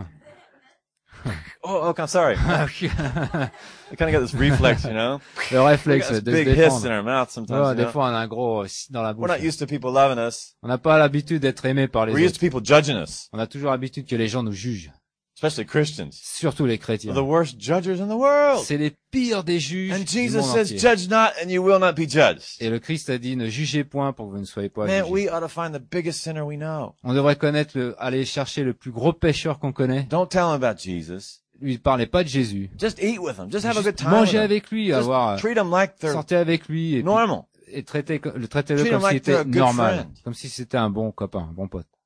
Oh, 1.64 1.88
okay, 1.88 2.02
I'm 2.02 2.08
sorry. 2.08 2.36
le 2.46 3.50
I 3.90 3.96
kind 3.96 4.08
of 4.08 4.12
got 4.12 4.20
this 4.20 4.34
reflex, 4.34 4.84
you 4.84 4.92
know? 4.92 5.20
We 5.50 5.58
réflexe 5.58 6.12
de 6.12 6.30
big 6.30 6.46
hiss 6.46 6.84
in 6.84 6.92
our 6.92 7.02
mouth 7.02 7.30
sometimes. 7.30 7.70
you 7.70 7.74
des 7.74 7.82
know? 7.82 7.90
fois, 7.90 8.04
on 8.04 8.14
a 8.14 8.18
un 8.18 8.28
gros 8.28 8.62
euh, 8.62 8.68
dans 8.90 9.02
la 9.02 9.10
We're 9.10 9.26
bouche. 9.26 9.28
not 9.30 9.44
used 9.44 9.58
to 9.58 9.66
people 9.66 9.90
loving 9.92 10.18
us. 10.18 10.54
On 10.62 10.68
n'a 10.68 10.78
pas 10.78 10.96
l'habitude 10.96 11.42
d'être 11.42 11.64
aimé 11.66 11.88
par 11.88 12.06
les 12.06 12.12
We're 12.12 12.20
used 12.20 12.36
autres. 12.36 12.40
to 12.40 12.46
people 12.46 12.64
judging 12.64 12.96
us, 12.96 13.28
On 13.32 13.38
a 13.40 13.46
toujours 13.48 13.72
l'habitude 13.72 14.06
que 14.06 14.14
les 14.14 14.28
gens 14.28 14.44
nous 14.44 14.52
jugent. 14.52 14.92
Especially 15.40 15.64
Christians. 15.66 16.10
Surtout 16.12 16.66
les 16.66 16.78
chrétiens. 16.78 17.14
the 17.14 17.18
worst 17.18 17.60
judgers 17.60 18.00
in 18.00 18.08
the 18.08 18.18
world. 18.18 18.64
C'est 18.64 18.76
les 18.76 18.92
pires 19.12 19.44
des 19.44 19.60
juges 19.60 19.92
And 19.92 20.00
du 20.00 20.06
Jesus 20.06 20.38
monde 20.40 20.50
says, 20.56 20.72
entier. 20.72 20.78
judge 20.78 21.08
not 21.08 21.30
and 21.42 21.48
you 21.48 21.62
will 21.62 21.78
not 21.78 21.92
be 21.92 22.08
judged. 22.08 22.56
Et 22.60 22.68
le 22.70 22.78
Christ 22.80 23.08
a 23.10 23.18
dit, 23.18 23.36
ne 23.36 23.48
jugez 23.48 23.84
point 23.84 24.12
pour 24.12 24.26
que 24.26 24.32
vous 24.32 24.40
ne 24.40 24.44
soyez 24.44 24.68
pas 24.68 24.86
Man, 24.86 25.04
jugés. 25.04 25.12
we 25.12 25.28
ought 25.30 25.40
to 25.40 25.48
find 25.48 25.72
the 25.72 25.80
biggest 25.80 26.20
sinner 26.20 26.42
we 26.42 26.56
know. 26.58 26.94
On 27.04 27.14
devrait 27.14 27.36
connaître 27.36 27.78
le, 27.78 27.94
aller 28.02 28.24
chercher 28.24 28.64
le 28.64 28.74
plus 28.74 28.90
gros 28.90 29.12
pécheur 29.12 29.58
qu'on 29.60 29.72
connaît. 29.72 30.02
Don't 30.10 30.28
tell 30.28 30.42
him 30.44 30.62
about 30.62 30.78
Jesus. 30.78 31.40
Lui 31.60 31.78
parlez 31.78 32.06
pas 32.06 32.22
de 32.24 32.28
Jésus. 32.28 32.70
Just 32.78 32.98
eat 33.02 33.18
with 33.18 33.36
him. 33.38 33.50
Just 33.50 33.64
have 33.64 33.76
a 33.78 33.82
good 33.82 33.96
time. 33.96 34.10
mangez 34.10 34.38
avec 34.38 34.70
lui, 34.70 34.86
Just 34.88 34.98
avoir, 35.00 35.38
treat 35.38 35.54
them 35.56 35.70
like 35.70 35.96
they're 35.98 36.12
sortez 36.12 36.36
avec 36.36 36.68
lui 36.68 36.94
et, 36.94 36.96
puis- 36.98 37.04
normal. 37.04 37.42
et 37.66 37.82
traitez, 37.82 38.20
le 38.34 38.46
traitez-le 38.48 38.84
comme 38.84 39.02
like 39.02 39.24
s'il 39.24 39.34
était 39.34 39.44
normal. 39.44 39.94
friend. 39.94 40.10
Comme 40.24 40.34
si 40.34 40.48
c'était 40.48 40.76
un 40.78 40.88
bon 40.90 41.10
copain, 41.10 41.48
un 41.50 41.52
bon 41.52 41.66
pote. 41.68 41.86
It's 41.86 41.88
quiet 41.88 41.96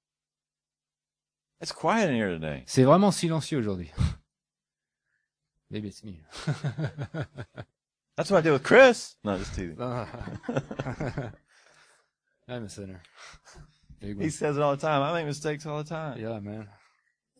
in 0.64 1.20
here 1.20 1.38
today. 1.38 1.51
C'est 2.66 2.84
vraiment 2.84 3.10
silencieux 3.10 3.58
aujourd'hui. 3.58 3.90
Maybe 5.70 5.86
it's 5.88 6.04
me. 6.04 6.20
That's 8.16 8.30
what 8.30 8.38
I 8.38 8.42
did 8.42 8.52
with 8.52 8.62
Chris. 8.62 9.16
No, 9.24 9.38
just 9.38 9.54
teasing. 9.54 9.76
I'm 12.48 12.64
a 12.64 12.68
sinner. 12.68 13.00
You. 14.02 14.16
He 14.18 14.30
says 14.30 14.56
it 14.56 14.62
all 14.62 14.76
the 14.76 14.80
time. 14.80 15.02
I 15.02 15.12
make 15.14 15.26
mistakes 15.26 15.64
all 15.64 15.82
the 15.82 15.88
time. 15.88 16.18
Yeah, 16.20 16.38
man. 16.40 16.68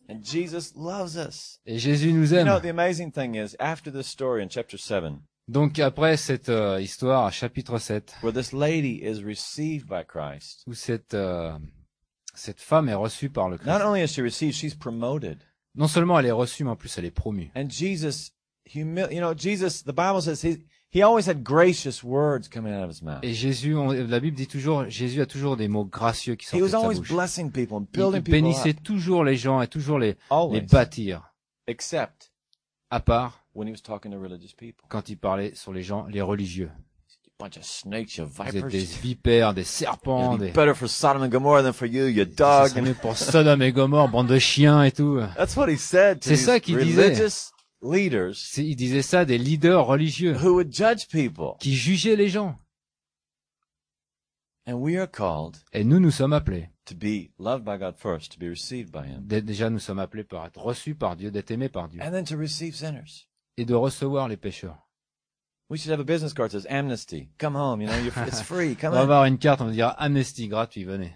And 0.09 0.23
Jesus 0.23 0.75
loves 0.75 1.15
us. 1.15 1.59
Et 1.65 1.77
Jésus 1.77 2.11
nous 2.13 2.31
You 2.31 2.39
aime. 2.39 2.45
know, 2.47 2.59
the 2.59 2.69
amazing 2.69 3.11
thing 3.11 3.35
is, 3.35 3.55
after 3.59 3.91
this 3.91 4.07
story 4.07 4.41
in 4.41 4.49
chapter 4.49 4.77
7, 4.77 5.19
Donc 5.47 5.77
après 5.79 6.17
cette 6.17 6.49
euh, 6.49 6.79
histoire, 6.81 7.31
chapitre 7.31 7.77
7, 7.77 8.15
where 8.21 8.31
this 8.33 8.53
lady 8.53 9.03
is 9.03 9.21
received 9.23 9.87
by 9.87 10.03
Christ, 10.03 10.63
où 10.67 10.73
cette 10.73 11.13
euh, 11.13 11.51
cette 12.33 12.59
femme 12.59 12.89
est 12.89 12.93
reçue 12.93 13.29
par 13.29 13.49
le 13.49 13.57
Christ. 13.57 13.69
not 13.69 13.85
only 13.85 14.01
is 14.03 14.07
she 14.07 14.19
received, 14.19 14.53
she's 14.53 14.75
promoted. 14.75 15.37
Non 15.75 15.87
seulement 15.87 16.19
elle 16.19 16.25
est 16.27 16.31
reçue, 16.31 16.63
mais 16.63 16.71
en 16.71 16.75
plus 16.75 16.97
elle 16.97 17.05
est 17.05 17.11
promue. 17.11 17.51
And 17.55 17.69
Jesus, 17.69 18.31
you 18.73 18.85
know, 18.85 19.33
Jesus, 19.35 19.83
the 19.83 19.93
Bible 19.95 20.21
says 20.21 20.43
he, 20.43 20.59
he 20.91 21.01
always 21.01 21.27
had 21.27 21.41
gracious 21.43 22.03
words 22.03 22.47
coming 22.47 22.73
out 22.73 22.83
of 22.83 22.91
his 22.95 23.01
mouth. 23.03 23.19
Et 23.23 23.33
Jésus, 23.33 23.75
on- 23.75 23.91
la 23.91 24.19
Bible 24.19 24.35
dit 24.37 24.47
toujours, 24.47 24.87
Jésus 24.89 25.21
a 25.21 25.25
toujours 25.25 25.57
des 25.57 25.67
mots 25.67 25.85
gracieux 25.85 26.35
qui 26.35 26.45
He 26.45 26.49
sortent 26.49 26.59
de 26.59 26.65
was 26.65 26.69
sa 26.71 26.77
always 26.79 26.99
bouche. 26.99 27.11
blessing 27.11 27.51
people 27.51 27.77
and 27.77 27.87
Il, 27.91 27.97
building 27.99 28.17
il 28.19 28.23
people 28.23 28.31
bénissait 28.41 28.69
up. 28.77 28.83
toujours 28.83 29.23
les 29.23 29.35
gens 29.35 29.61
et 29.61 29.67
toujours 29.67 29.97
les, 29.99 30.09
les 30.11 30.17
Always. 30.29 30.61
bâtir, 30.61 31.33
Except 31.67 32.31
à 32.91 32.99
part 32.99 33.43
when 33.55 33.67
he 33.67 33.71
was 33.71 33.81
talking 33.81 34.11
to 34.11 34.19
religious 34.19 34.53
people. 34.55 34.85
quand 34.89 35.09
il 35.09 35.17
parlait 35.17 35.55
sur 35.55 35.73
les 35.73 35.81
gens, 35.81 36.05
les 36.07 36.21
religieux. 36.21 36.69
Bunch 37.43 37.57
of 37.57 37.65
snakes, 37.65 38.15
you 38.17 38.25
Vous 38.25 38.41
êtes 38.43 38.53
vipers. 38.53 38.69
des 38.69 38.77
vipères, 38.85 39.53
des 39.53 39.65
serpents, 39.65 40.35
It'd 40.37 40.39
be 40.39 40.45
des... 40.45 40.51
better 40.53 40.73
for 40.73 40.87
Sodom 40.87 41.23
and 41.23 41.27
Gomorrah 41.29 41.61
than 41.61 41.73
for 41.73 41.85
you, 41.87 42.05
you 42.07 42.23
Ça 42.23 42.61
dog. 42.61 42.69
serait 42.69 42.81
mieux 42.81 42.93
pour 42.93 43.17
Sodome 43.17 43.61
et 43.63 43.73
Gomorre, 43.73 44.07
bande 44.07 44.27
de 44.27 44.39
chiens 44.39 44.81
et 44.83 44.93
tout. 44.93 45.19
That's 45.35 45.57
what 45.57 45.67
he 45.69 45.77
said 45.77 46.21
to 46.21 46.29
C'est 46.29 46.35
these 46.35 46.45
ça 46.45 46.59
qu'il 46.61 46.77
disait. 46.77 47.07
religious 47.09 47.51
leaders 47.81 48.35
Il 48.57 48.77
disait 48.77 49.01
ça 49.01 49.25
des 49.25 49.37
leaders 49.37 49.85
religieux 49.85 50.37
who 50.41 50.53
would 50.53 50.73
judge 50.73 51.07
people. 51.09 51.57
qui 51.59 51.75
jugeaient 51.75 52.15
les 52.15 52.29
gens. 52.29 52.57
And 54.65 54.75
we 54.75 54.95
are 54.97 55.09
called 55.11 55.57
Et 55.73 55.83
nous, 55.83 55.99
nous 55.99 56.11
sommes 56.11 56.31
appelés. 56.31 56.69
to 56.85 56.95
be 56.95 57.29
loved 57.39 57.65
by 57.65 57.77
God 57.77 57.95
first, 57.97 58.31
to 58.31 58.39
be 58.39 58.47
received 58.49 58.89
by 58.91 59.05
him, 59.05 59.19
Dès- 59.27 59.41
Déjà, 59.41 59.69
nous 59.69 59.79
sommes 59.79 59.99
appelés 59.99 60.23
par 60.23 60.45
être 60.45 60.61
reçus 60.61 60.95
par 60.95 61.17
Dieu, 61.17 61.29
d'être 61.31 61.51
aimés 61.51 61.67
par 61.67 61.89
Dieu. 61.89 61.99
and 62.01 62.11
then 62.11 62.23
to 62.23 62.37
receive 62.37 62.73
sinners. 62.73 63.27
Et 63.57 63.65
de 63.65 63.73
recevoir 63.75 64.29
les 64.29 64.37
pécheurs. 64.37 64.82
We 65.73 65.79
should 65.79 65.89
have 65.89 65.99
a 65.99 66.03
business 66.05 66.33
card 66.33 66.51
that 66.51 66.59
says 66.61 66.67
amnesty. 66.69 67.29
Come 67.39 67.55
home, 67.55 67.81
you 67.81 67.87
know, 67.87 67.97
you're, 67.97 68.13
it's 68.27 68.41
free. 68.53 68.69
On 68.69 68.75
Come 68.75 68.93
va 68.93 68.99
in. 68.99 69.03
avoir 69.05 69.25
une 69.25 69.39
carte, 69.39 69.61
on 69.61 69.65
va 69.65 69.71
dire 69.71 69.95
amnesty 69.97 70.47
gratuit, 70.47 70.83
venez. 70.85 71.13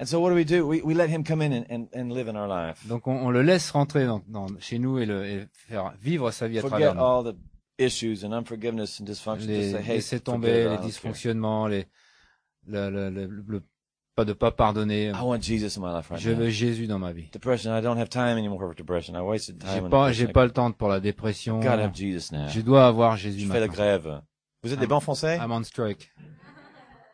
And 0.00 0.06
so 0.08 0.18
what 0.18 0.30
do 0.30 0.34
we 0.34 0.42
do? 0.44 0.66
We, 0.66 0.82
we 0.82 0.94
let 0.94 1.08
him 1.10 1.22
come 1.22 1.40
in 1.40 1.52
and, 1.52 1.64
and, 1.70 1.88
and 1.94 2.12
live 2.12 2.26
in 2.26 2.34
our 2.34 2.48
life. 2.48 2.84
Donc 2.88 3.06
on, 3.06 3.14
on 3.24 3.30
le 3.30 3.42
laisse 3.42 3.70
rentrer 3.70 4.04
dans, 4.04 4.20
dans- 4.26 4.48
chez 4.58 4.80
nous 4.80 4.98
et, 4.98 5.06
le, 5.06 5.24
et 5.24 5.46
faire 5.52 5.94
vivre 6.02 6.32
sa 6.32 6.48
vie 6.48 6.58
à 6.58 6.62
Forget 6.62 6.86
travers 6.86 6.94
nous. 6.96 7.00
all 7.02 7.22
the 7.22 7.36
issues 7.78 8.24
and 8.24 8.32
unforgiveness 8.32 8.98
and 8.98 9.04
dysfunction. 9.06 9.46
Les, 9.46 9.70
Just 9.70 9.76
say, 9.76 9.82
hey, 9.82 9.94
laisser 9.98 10.16
forget 10.18 10.24
tomber 10.24 10.48
it, 10.48 10.50
I 10.50 10.56
les 10.56 10.64
don't 10.64 10.76
care. 10.78 10.86
dysfonctionnements, 10.88 11.68
les, 11.68 11.86
le, 12.66 12.90
le, 12.90 13.10
le, 13.10 13.26
le- 13.46 13.62
pas 14.14 14.24
de 14.24 14.32
pas 14.32 14.50
pardonner. 14.52 15.08
I 15.08 15.22
want 15.22 15.40
Jesus 15.42 15.76
in 15.76 15.80
my 15.80 15.92
life 15.92 16.08
right 16.08 16.20
Je 16.20 16.30
now. 16.30 16.36
veux 16.38 16.50
Jésus 16.50 16.86
dans 16.86 16.98
ma 16.98 17.12
vie. 17.12 17.28
Depression, 17.32 17.76
I 17.76 17.82
don't 17.82 17.98
have 17.98 18.08
time 18.08 18.38
anymore 18.38 18.58
for 18.58 18.74
depression. 18.74 19.14
I 19.14 19.20
wasted 19.20 19.60
J'ai 19.60 19.74
time 19.74 19.84
on 19.86 19.90
pas, 19.90 20.08
depression. 20.08 20.26
j'ai 20.26 20.32
pas 20.32 20.44
le 20.44 20.50
temps 20.50 20.72
pour 20.72 20.88
la 20.88 21.00
dépression. 21.00 21.60
Gotta 21.60 21.84
have 21.84 21.94
Jesus 21.94 22.32
now. 22.32 22.48
Je 22.48 22.60
dois 22.60 22.86
avoir 22.86 23.16
Jésus 23.16 23.40
Je 23.40 23.46
fais 23.46 23.60
la 23.60 23.66
maintenant. 23.66 23.74
grève. 23.74 24.22
Vous 24.62 24.72
êtes 24.72 24.78
des 24.80 24.86
bons 24.86 25.00
français? 25.00 25.36
I'm 25.36 25.52
on 25.52 25.62
strike. 25.64 26.12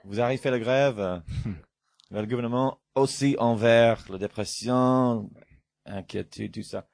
Vous 0.04 0.18
avez 0.18 0.36
fait 0.36 0.50
la 0.50 0.58
grève? 0.58 1.22
le 2.10 2.26
gouvernement 2.26 2.78
aussi 2.94 3.36
envers 3.38 4.04
la 4.08 4.18
dépression, 4.18 5.30
inquiétude, 5.86 6.52
tout 6.52 6.62
ça. 6.62 6.86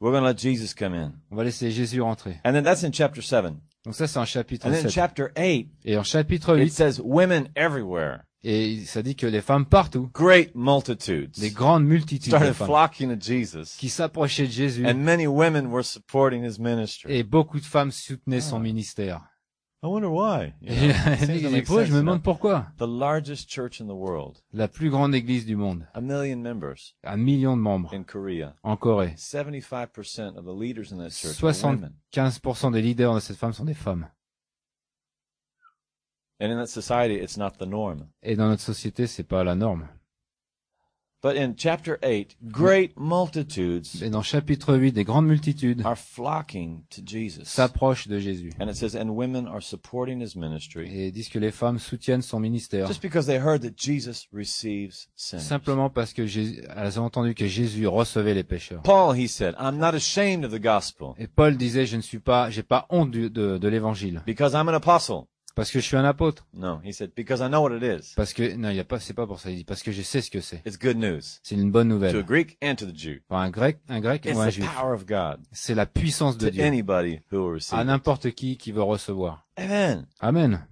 We're 0.00 0.12
to 0.18 0.24
let 0.24 0.38
Jesus 0.38 0.74
come 0.74 0.94
in. 0.94 1.12
On 1.30 1.36
va 1.36 1.44
laisser 1.44 1.70
Jésus 1.70 2.00
rentrer. 2.00 2.40
And 2.44 2.52
then 2.52 2.64
that's 2.64 2.82
in 2.82 2.90
chapter 2.92 3.22
7. 3.22 3.54
Donc 3.84 3.94
ça, 3.94 4.06
c'est 4.06 4.18
en 4.18 4.24
chapitre 4.24 4.66
And 4.66 4.70
then 4.70 4.80
in 4.86 4.88
7. 4.88 4.92
chapter 4.92 5.24
8, 5.36 5.68
Et 5.84 5.96
en 5.96 6.04
chapitre 6.04 6.56
it 6.56 6.64
8, 6.64 6.70
says 6.70 7.00
women 7.02 7.48
everywhere, 7.56 8.20
et 8.44 8.80
ça 8.86 9.02
dit 9.02 9.14
que 9.16 9.26
les 9.26 9.40
femmes 9.40 9.66
partout, 9.66 10.08
great 10.14 10.50
multitudes, 10.54 11.30
des 11.38 11.50
grandes 11.50 11.84
multitudes 11.84 12.32
de 12.32 12.36
started 12.36 12.54
femmes, 12.54 12.66
flocking 12.66 13.08
to 13.16 13.20
Jesus. 13.20 13.76
qui 13.78 13.88
s'approchaient 13.88 14.46
de 14.46 14.52
Jésus, 14.52 14.86
And 14.86 14.94
many 14.94 15.26
women 15.26 15.66
were 15.66 15.84
supporting 15.84 16.44
his 16.44 16.58
ministry. 16.60 17.12
et 17.12 17.22
beaucoup 17.24 17.58
de 17.60 17.64
femmes 17.64 17.90
soutenaient 17.92 18.40
son 18.40 18.56
Ah. 18.56 18.60
ministère. 18.60 19.20
I 19.84 19.88
wonder 19.88 20.08
why. 20.10 20.54
you 20.60 20.70
know? 20.76 21.84
Je 21.84 21.92
me 21.92 21.98
demande 21.98 22.22
pourquoi. 22.22 22.66
The 22.78 22.86
largest 22.86 23.48
church 23.48 23.80
in 23.80 23.86
the 23.88 23.96
world, 23.96 24.40
La 24.52 24.68
plus 24.68 24.90
grande 24.90 25.12
église 25.12 25.44
du 25.44 25.56
monde, 25.56 25.88
a 25.94 26.00
million 26.00 26.36
members 26.40 26.94
un 27.02 27.16
million 27.16 27.56
de 27.56 27.62
membres, 27.62 27.92
in 27.92 28.04
Korea. 28.04 28.54
en 28.62 28.76
Corée. 28.76 29.14
75% 29.16 30.36
of 30.38 30.44
the 30.44 30.52
leaders 30.56 30.92
in 30.92 30.98
that 30.98 31.10
church 31.10 31.42
are 31.42 31.70
women. 31.72 31.94
75% 32.12 32.70
des 32.72 32.80
leaders 32.80 33.14
de 33.14 33.20
cette 33.20 33.36
femme 33.36 33.52
sont 33.52 33.64
des 33.64 33.74
femmes. 33.74 34.08
And 36.40 36.50
in 36.52 36.56
that 36.58 36.68
society, 36.68 37.14
it's 37.20 37.36
not 37.36 37.52
the 37.58 37.66
norm. 37.66 38.08
Et 38.22 38.36
dans 38.36 38.48
notre 38.48 38.62
société, 38.62 39.08
c'est 39.08 39.24
pas 39.24 39.42
la 39.42 39.54
norme. 39.56 39.88
But 41.22 41.36
in 41.36 41.54
chapter 41.56 41.98
8, 42.02 42.36
great 42.50 42.92
multitudes 42.98 44.02
Et 44.02 44.10
dans 44.10 44.22
chapitre 44.22 44.74
8, 44.76 44.90
des 44.92 45.04
grandes 45.04 45.26
multitudes 45.28 45.80
are 45.84 45.96
flocking 45.96 46.82
to 46.90 47.00
Jesus. 47.06 47.44
s'approchent 47.44 48.08
de 48.08 48.18
Jésus 48.18 48.50
And 48.58 48.68
it 48.68 48.74
says, 48.74 48.96
and 48.96 49.10
women 49.10 49.46
are 49.46 49.60
supporting 49.62 50.20
his 50.20 50.34
ministry 50.36 50.88
et 50.92 51.12
disent 51.12 51.28
que 51.28 51.38
les 51.38 51.52
femmes 51.52 51.78
soutiennent 51.78 52.22
son 52.22 52.40
ministère 52.40 52.88
just 52.88 53.00
because 53.02 53.26
they 53.26 53.38
heard 53.38 53.62
that 53.62 53.76
Jesus 53.76 54.26
receives 54.32 55.06
sinners. 55.14 55.42
simplement 55.44 55.90
parce 55.90 56.12
que 56.12 56.26
Jésus, 56.26 56.60
elles 56.76 56.98
ont 56.98 57.04
entendu 57.04 57.34
que 57.34 57.46
Jésus 57.46 57.86
recevait 57.86 58.34
les 58.34 58.42
pécheurs. 58.44 58.82
Paul, 58.82 59.16
he 59.16 59.28
said, 59.28 59.54
I'm 59.60 59.78
not 59.78 59.94
ashamed 59.94 60.44
of 60.44 60.50
the 60.50 60.60
gospel 60.60 61.14
Et 61.18 61.28
Paul 61.28 61.56
disait, 61.56 61.86
je 61.86 61.96
ne 61.96 62.02
suis 62.02 62.18
pas, 62.18 62.50
j'ai 62.50 62.64
pas 62.64 62.86
honte 62.90 63.12
du- 63.12 63.30
de, 63.30 63.58
de 63.58 63.68
l'évangile 63.68 64.22
because 64.26 64.54
I'm 64.54 64.68
an 64.68 64.74
apostle. 64.74 65.26
Parce 65.54 65.70
que 65.70 65.80
je 65.80 65.84
suis 65.84 65.96
un 65.96 66.04
apôtre. 66.04 66.46
No, 66.54 66.80
he 66.84 66.92
said, 66.92 67.12
because 67.14 67.40
I 67.40 67.48
know 67.48 67.62
what 67.62 67.76
it 67.76 67.82
is. 67.82 68.12
Parce 68.16 68.32
que 68.32 68.54
non, 68.56 68.70
il 68.70 68.76
y 68.76 68.80
a 68.80 68.84
pas, 68.84 68.98
c'est 69.00 69.14
pas 69.14 69.26
pour 69.26 69.40
ça. 69.40 69.50
Il 69.50 69.56
dit 69.56 69.64
parce 69.64 69.82
que 69.82 69.92
je 69.92 70.02
sais 70.02 70.20
ce 70.20 70.30
que 70.30 70.40
c'est. 70.40 70.62
It's 70.66 70.78
good 70.78 70.96
news 70.96 71.20
C'est 71.42 71.54
une 71.54 71.70
bonne 71.70 71.88
to 71.88 71.94
a 71.94 71.98
nouvelle 71.98 72.22
Greek 72.24 72.56
and 72.62 72.74
to 72.76 72.86
the 72.86 72.96
Jew. 72.96 73.20
pour 73.28 73.38
un 73.38 73.50
grec, 73.50 73.78
un 73.88 74.00
grec 74.00 74.24
It's 74.24 74.36
ou 74.36 74.40
un 74.40 74.48
the 74.48 74.52
juif. 74.52 74.70
power 74.74 74.92
of 74.94 75.06
God 75.06 75.40
C'est 75.52 75.74
la 75.74 75.86
puissance 75.86 76.36
de 76.38 76.46
to 76.46 76.50
Dieu 76.52 76.64
anybody 76.64 77.20
who 77.30 77.38
will 77.46 77.54
receive 77.54 77.78
à 77.78 77.84
n'importe 77.84 78.30
qui 78.32 78.56
qui 78.56 78.72
veut 78.72 78.82
recevoir. 78.82 79.46
Amen. 79.56 80.06
Amen. 80.20 80.66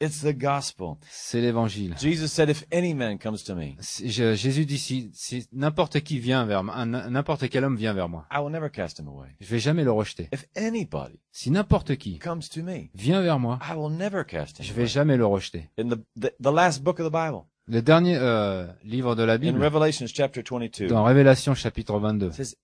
It's 0.00 0.22
the 0.22 0.32
gospel. 0.32 0.94
C'est 1.10 1.40
l'évangile. 1.40 1.94
Jesus 2.00 2.28
said, 2.28 2.48
if 2.48 2.64
any 2.72 2.94
man 2.94 3.18
comes 3.18 3.42
to 3.44 3.54
me, 3.56 3.72
je- 3.80 4.34
Jésus 4.36 4.64
dit 4.64 4.78
si, 4.78 5.10
si 5.12 5.48
n'importe 5.52 6.00
qui 6.00 6.20
vient 6.20 6.44
vers 6.46 6.62
moi, 6.62 6.84
n'importe 6.86 7.48
quel 7.48 7.64
homme 7.64 7.76
vient 7.76 7.92
vers 7.94 8.08
moi, 8.08 8.24
I 8.32 8.38
will 8.38 8.52
never 8.52 8.70
cast 8.70 9.00
him 9.00 9.08
away. 9.08 9.28
je 9.40 9.46
vais 9.48 9.58
jamais 9.58 9.82
le 9.82 9.90
rejeter. 9.90 10.28
If 10.32 10.44
anybody 10.56 11.18
Si 11.32 11.50
n'importe 11.50 11.96
qui 11.96 12.18
comes 12.20 12.42
to 12.48 12.62
me, 12.62 12.90
vient 12.94 13.22
vers 13.22 13.40
moi, 13.40 13.58
I 13.68 13.74
will 13.76 13.90
never 13.90 14.24
cast 14.24 14.60
him 14.60 14.64
je 14.64 14.72
vais 14.72 14.82
away. 14.82 14.88
jamais 14.88 15.16
le 15.16 15.26
rejeter. 15.26 15.68
In 15.78 15.88
the, 15.88 15.96
the, 16.20 16.32
the 16.40 16.52
last 16.52 16.82
book 16.84 17.00
of 17.00 17.08
the 17.08 17.12
Bible, 17.12 17.42
Le 17.66 17.82
dernier 17.82 18.16
euh, 18.16 18.66
livre 18.84 19.14
de 19.16 19.24
la 19.24 19.34
in 19.34 19.38
Bible, 19.38 19.62
Revelations 19.62 20.06
chapter 20.06 20.42
22, 20.48 20.86
dans 20.86 21.02
Révélation 21.04 21.54
chapitre 21.54 21.98
22, 21.98 22.28
it 22.28 22.32
says, 22.34 22.54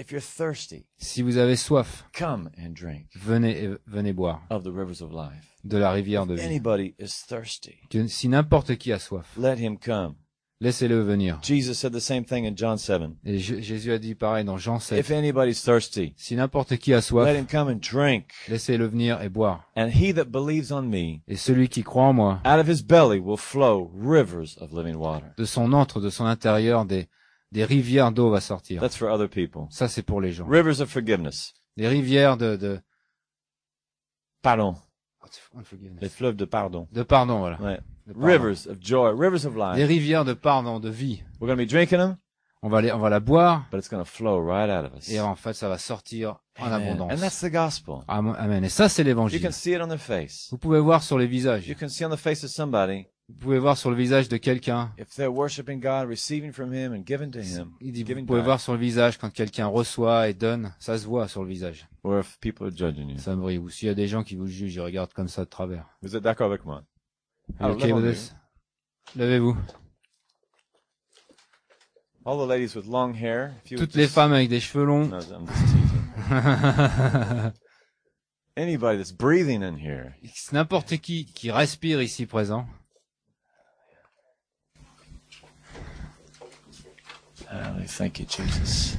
if 0.00 0.10
you're 0.10 0.20
thirsty, 0.22 0.86
si 0.98 1.22
vous 1.22 1.36
avez 1.36 1.56
soif, 1.56 2.04
come 2.16 2.50
and 2.58 2.70
drink 2.74 3.06
venez 3.14 3.50
et 3.64 3.70
venez 3.86 4.12
boire 4.12 4.42
of 4.50 4.62
the 4.64 4.72
rivers 4.72 5.02
of 5.02 5.12
life. 5.12 5.46
de 5.64 5.76
la 5.76 5.90
rivière 5.92 6.26
de 6.26 6.34
vie. 6.34 6.42
Anybody 6.42 6.94
is 6.98 7.24
thirsty. 7.28 7.76
Que- 7.90 8.06
Si 8.08 8.28
n'importe 8.28 8.76
qui 8.76 8.92
a 8.92 8.98
soif, 8.98 9.26
Let 9.36 9.56
him 9.58 9.76
come 9.78 10.14
laissez-le 10.62 11.00
venir. 11.02 11.38
Jesus 11.42 11.74
said 11.78 11.92
the 11.92 12.00
same 12.00 12.24
thing 12.24 12.44
in 12.46 12.54
John 12.56 12.76
7. 12.78 13.16
Et 13.24 13.38
J- 13.38 13.62
Jésus 13.62 13.92
a 13.92 13.98
dit 13.98 14.14
pareil 14.14 14.44
dans 14.44 14.58
Jean 14.58 14.78
7. 14.78 14.98
If 14.98 15.10
anybody's 15.10 15.62
thirsty, 15.62 16.12
Si 16.16 16.34
n'importe 16.34 16.76
qui 16.78 16.92
a 16.92 16.96
let 16.96 17.02
soif, 17.02 17.34
him 17.34 17.46
come 17.46 17.68
and 17.68 17.76
drink. 17.80 18.26
laissez-le 18.48 18.86
venir 18.86 19.20
et 19.22 19.28
boire. 19.30 19.64
And 19.76 19.88
he 19.90 20.12
that 20.14 20.26
believes 20.26 20.70
on 20.72 20.82
me, 20.82 21.20
Et 21.28 21.36
celui 21.36 21.68
qui 21.68 21.82
croit 21.82 22.04
en 22.04 22.12
moi, 22.14 22.40
out 22.46 22.58
of 22.60 22.68
his 22.68 22.82
belly 22.82 23.18
will 23.18 23.38
flow 23.38 23.90
rivers 23.94 24.56
of 24.60 24.72
living 24.72 24.96
water. 24.96 25.26
de 25.36 25.44
son 25.44 25.72
antre, 25.72 26.00
de 26.00 26.10
son 26.10 26.24
intérieur, 26.26 26.84
des, 26.86 27.08
des 27.52 27.64
rivières 27.64 28.12
d'eau 28.12 28.30
va 28.30 28.40
sortir. 28.40 28.80
That's 28.80 28.96
for 28.96 29.08
other 29.10 29.28
people. 29.28 29.62
Ça, 29.70 29.88
c'est 29.88 30.02
pour 30.02 30.20
les 30.20 30.32
gens. 30.32 30.46
Rivers 30.46 30.80
of 30.80 30.88
forgiveness. 30.90 31.52
Des 31.76 31.88
rivières 31.88 32.36
de, 32.36 32.56
de, 32.56 32.80
Pardon. 34.42 34.74
Les 36.00 36.08
fleuves 36.08 36.34
de 36.36 36.44
pardon. 36.44 36.88
de 36.92 37.02
pardon, 37.02 37.38
voilà. 37.40 37.60
Ouais. 37.60 37.78
De 38.06 38.12
pardon. 38.14 38.26
Rivers 38.26 38.66
of 38.68 38.78
joy, 38.80 39.12
rivers 39.12 39.44
of 39.46 39.54
Des 39.54 39.80
life. 39.80 39.88
rivières 39.88 40.24
de 40.24 40.32
pardon, 40.32 40.80
de 40.80 40.88
vie. 40.88 41.22
We're 41.40 41.54
be 41.56 41.66
drinking 41.68 41.98
them, 41.98 42.16
On 42.62 42.68
va 42.68 42.80
les, 42.80 42.90
on 42.90 42.98
va 42.98 43.10
la 43.10 43.20
boire, 43.20 43.66
but 43.70 43.78
it's 43.78 43.88
flow 44.10 44.40
right 44.44 44.68
out 44.70 44.90
of 44.90 44.98
us. 44.98 45.08
et 45.10 45.20
en 45.20 45.36
fait, 45.36 45.52
ça 45.52 45.68
va 45.68 45.78
sortir 45.78 46.38
en 46.58 46.66
Amen. 46.66 46.88
And 46.88 46.92
abondance. 46.94 47.20
that's 47.20 47.40
the 47.40 47.50
gospel. 47.52 48.02
Am- 48.08 48.34
Amen. 48.38 48.64
Et 48.64 48.68
ça, 48.68 48.88
c'est 48.88 49.02
You 49.02 49.08
l'évangile. 49.08 49.40
can 49.42 49.52
see 49.52 49.72
it 49.72 49.80
on 49.80 49.88
their 49.88 49.98
face. 50.00 50.48
Vous 50.50 50.58
pouvez 50.58 50.80
voir 50.80 51.02
sur 51.02 51.16
les 51.18 51.26
visages. 51.26 51.68
You 51.68 51.74
can 51.78 51.88
see 51.88 52.04
on 52.04 52.10
the 52.10 52.18
face 52.18 52.42
of 52.42 52.50
somebody 52.50 53.06
Vous 53.30 53.36
pouvez 53.44 53.58
voir 53.60 53.76
sur 53.76 53.90
le 53.90 53.96
visage 53.96 54.28
de 54.28 54.36
quelqu'un. 54.36 54.92
if 54.98 55.14
they're 55.14 55.32
worshiping 55.32 55.78
God, 55.80 56.08
receiving 56.08 56.52
from 56.52 56.72
Him, 56.74 56.92
and 56.92 57.04
giving 57.06 57.30
to 57.30 57.38
Him, 57.38 57.72
Il 57.80 57.92
dit, 57.92 58.02
vous 58.02 58.24
pouvez 58.24 58.42
voir 58.42 58.60
sur 58.60 58.72
le 58.72 58.78
visage 58.80 59.18
quand 59.18 59.30
quelqu'un 59.32 59.66
reçoit 59.68 60.28
et 60.28 60.34
donne. 60.34 60.74
Ça 60.80 60.98
se 60.98 61.06
voit 61.06 61.28
sur 61.28 61.42
le 61.44 61.48
visage. 61.48 61.86
or 62.02 62.18
if 62.20 62.38
people 62.40 62.66
are 62.66 62.76
judging 62.76 63.08
you. 63.10 63.18
Ça 63.18 63.36
me 63.36 63.40
brille. 63.40 63.58
Ou 63.58 63.68
s'il 63.70 63.86
y 63.86 63.90
a 63.90 63.94
des 63.94 64.08
gens 64.08 64.24
qui 64.24 64.34
vous 64.34 64.46
jugent, 64.48 64.74
ils 64.74 64.80
regardent 64.80 65.12
comme 65.12 65.28
ça 65.28 65.44
de 65.44 65.50
travers. 65.50 65.86
Vous 66.02 66.16
êtes 66.16 66.22
d'accord 66.24 66.48
avec 66.48 66.64
moi? 66.64 66.82
Alors. 67.60 67.76
Kevodes, 67.76 68.16
Levez-vous. 69.16 69.56
All 72.26 72.36
the 72.36 72.48
ladies 72.48 72.74
with 72.76 72.86
long 72.86 73.14
hair. 73.14 73.52
If 73.64 73.70
you 73.70 73.78
would 73.78 73.88
Toutes 73.88 73.96
les 73.96 74.04
just- 74.04 74.14
femmes 74.14 74.32
avec 74.32 74.48
des 74.48 74.60
cheveux 74.60 74.84
longs. 74.84 75.06
No, 75.08 75.18
I'm 75.20 75.46
just 75.46 75.64
teasing. 75.66 75.90
Anybody 78.56 78.98
that's 78.98 79.12
breathing 79.12 79.62
in 79.62 79.76
here. 79.76 80.14
N'importe 80.52 80.98
qui 80.98 81.24
qui 81.26 81.50
respire 81.50 82.02
ici 82.02 82.26
présent. 82.26 82.66
Hallelujah. 87.80 87.88
Thank 87.88 88.18
you, 88.20 88.26
Jesus. 88.26 88.98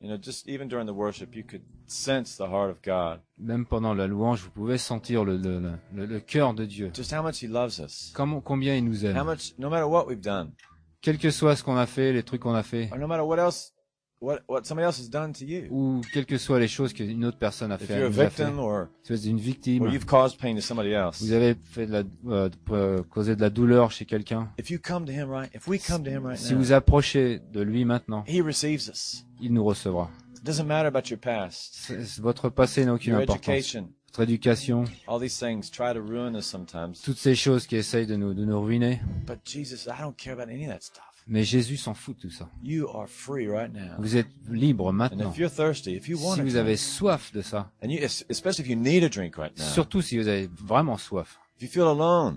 You 0.00 0.08
know, 0.08 0.16
just 0.16 0.48
even 0.48 0.68
during 0.68 0.86
the 0.86 0.94
worship, 0.94 1.34
you 1.34 1.42
could 1.42 1.62
sense 1.86 2.36
the 2.36 2.46
heart 2.46 2.70
of 2.70 2.82
God. 2.82 3.20
Même 3.38 3.66
pendant 3.66 3.94
la 3.94 4.06
louange, 4.06 4.42
vous 4.42 4.50
pouvez 4.50 4.78
sentir 4.78 5.24
le, 5.24 5.36
le, 5.36 5.60
le- 5.92 6.06
le, 6.06 6.20
cœur 6.20 6.54
de 6.54 6.64
Dieu. 6.64 6.92
Just 6.94 7.12
how 7.12 7.22
much 7.22 7.42
He 7.42 7.48
loves 7.48 7.80
us. 7.80 8.12
Comment, 8.14 8.40
combien 8.40 8.76
il 8.76 8.84
nous 8.84 9.04
How 9.04 9.08
aime. 9.08 9.26
much, 9.26 9.54
no 9.58 9.68
matter 9.68 9.86
what 9.88 10.06
we've 10.06 10.20
done, 10.20 10.52
Quel 11.00 11.18
que 11.18 11.30
soit 11.30 11.56
ce 11.56 11.64
qu'on 11.64 11.76
a 11.76 11.86
fait, 11.86 12.12
les 12.12 12.22
trucs 12.22 12.42
qu'on 12.42 12.54
a 12.54 12.62
fait, 12.62 12.88
or 12.92 12.98
no 12.98 13.06
matter 13.08 13.22
what 13.22 13.38
else, 13.38 13.72
what, 14.20 14.40
what 14.48 14.64
somebody 14.64 14.84
else 14.86 14.98
has 15.00 15.08
done 15.08 15.32
to 15.32 15.44
you. 15.44 15.66
ou 15.70 16.00
quelles 16.12 16.26
que 16.26 16.38
soient 16.38 16.58
les 16.60 16.68
choses 16.68 16.92
qu'une 16.92 17.24
autre 17.24 17.38
personne 17.38 17.70
a 17.72 17.76
If 17.76 17.86
fait, 17.86 17.96
you're 17.98 18.06
a 18.06 18.10
nous 18.10 18.20
a 18.20 18.30
fait. 18.30 18.44
victim 18.44 18.58
or, 18.58 18.86
Si 19.02 19.12
vous 19.12 19.18
êtes 19.18 19.24
une 19.30 19.38
victime, 19.38 19.82
or 19.82 19.88
you've 19.92 20.06
caused 20.06 20.38
pain 20.38 20.54
to 20.54 20.60
somebody 20.60 20.90
else. 20.92 21.20
vous 21.22 21.32
avez 21.32 21.54
fait 21.70 21.86
de 21.86 21.92
la, 21.92 22.02
euh, 22.26 22.48
euh, 22.70 23.02
causé 23.10 23.36
de 23.36 23.40
la 23.40 23.50
douleur 23.50 23.90
chez 23.90 24.04
quelqu'un. 24.04 24.48
If 24.58 24.70
you 24.70 24.78
come 24.78 25.04
to 25.06 25.12
Him 25.12 25.30
right, 25.30 25.50
if 25.54 25.66
we 25.68 25.78
come 25.84 26.02
to 26.04 26.10
Him 26.10 26.24
right 26.26 26.38
Si 26.38 26.52
now, 26.54 26.58
vous 26.58 26.72
approchez 26.72 27.40
de 27.52 27.60
lui 27.60 27.84
maintenant, 27.84 28.24
He 28.26 28.40
receives 28.40 28.88
us. 28.88 29.24
il 29.40 29.52
nous 29.52 29.64
recevra. 29.64 30.10
It 30.36 30.44
doesn't 30.44 30.66
matter 30.66 30.86
about 30.86 31.10
your 31.10 31.18
past, 31.18 31.74
C'est- 31.74 32.20
Votre 32.20 32.48
passé 32.48 32.84
n'a 32.84 32.94
aucune 32.94 33.12
your 33.14 33.22
importance. 33.22 33.48
education, 33.48 33.88
Votre 34.08 34.22
éducation, 34.22 34.84
all 35.08 35.20
these 35.20 35.36
things 35.38 35.68
try 35.70 35.92
to 35.92 36.00
ruin 36.00 36.34
us 36.36 36.44
sometimes. 36.46 36.92
toutes 37.04 37.18
ces 37.18 37.34
choses 37.34 37.66
qui 37.66 37.76
essayent 37.76 38.06
de 38.06 38.14
nous, 38.16 38.34
de 38.34 38.44
nous 38.44 38.60
ruiner. 38.60 39.00
But 39.26 39.38
Jesus, 39.44 39.86
I 39.88 40.00
don't 40.00 40.14
care 40.16 40.32
about 40.32 40.48
any 40.50 40.64
of 40.66 40.72
that 40.72 40.80
stuff. 40.82 41.02
Mais 41.30 41.44
Jésus 41.44 41.76
s'en 41.76 41.92
fout 41.92 42.16
de 42.16 42.22
tout 42.22 42.30
ça. 42.30 42.48
You 42.62 42.88
are 42.88 43.06
free 43.06 43.46
right 43.46 43.70
now. 43.72 43.96
Vous 43.98 44.16
êtes 44.16 44.28
libre 44.48 44.92
maintenant. 44.92 45.30
if 45.30 45.36
you're 45.36 45.50
thirsty, 45.50 45.94
if 45.94 46.08
you 46.08 46.18
want 46.18 46.36
Si 46.36 46.40
vous 46.40 46.56
avez 46.56 46.76
soif 46.76 47.32
de 47.32 47.42
ça, 47.42 47.70
and 47.84 47.90
you, 47.90 47.98
especially 48.30 48.62
if 48.64 48.68
you 48.70 48.76
need 48.76 49.04
a 49.04 49.10
drink 49.10 49.36
right 49.36 49.56
now, 49.58 49.64
surtout 49.64 50.00
si 50.00 50.16
vous 50.16 50.26
avez 50.26 50.48
vraiment 50.56 50.96
soif, 50.96 51.38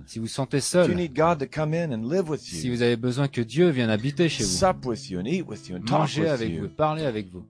si 0.07 0.19
vous 0.19 0.27
sentez 0.27 0.59
seul, 0.59 0.93
need 0.95 1.13
God 1.15 1.39
to 1.39 1.45
come 1.45 1.73
in 1.73 1.93
and 1.93 2.09
live 2.09 2.27
with 2.29 2.41
si 2.41 2.69
vous 2.69 2.81
avez 2.81 2.97
besoin 2.97 3.27
que 3.29 3.41
Dieu 3.41 3.69
vienne 3.69 3.89
habiter 3.89 4.27
chez 4.27 4.43
vous, 4.43 4.49
sup 4.49 4.85
with 4.85 5.09
you 5.09 5.19
and 5.19 5.25
eat 5.25 5.45
with 5.47 5.69
you 5.69 5.77
and 5.77 5.81
talk 5.81 5.99
manger 5.99 6.27
avec 6.27 6.59
vous, 6.59 6.67
parler 6.67 7.05
avec 7.05 7.29
vous, 7.29 7.45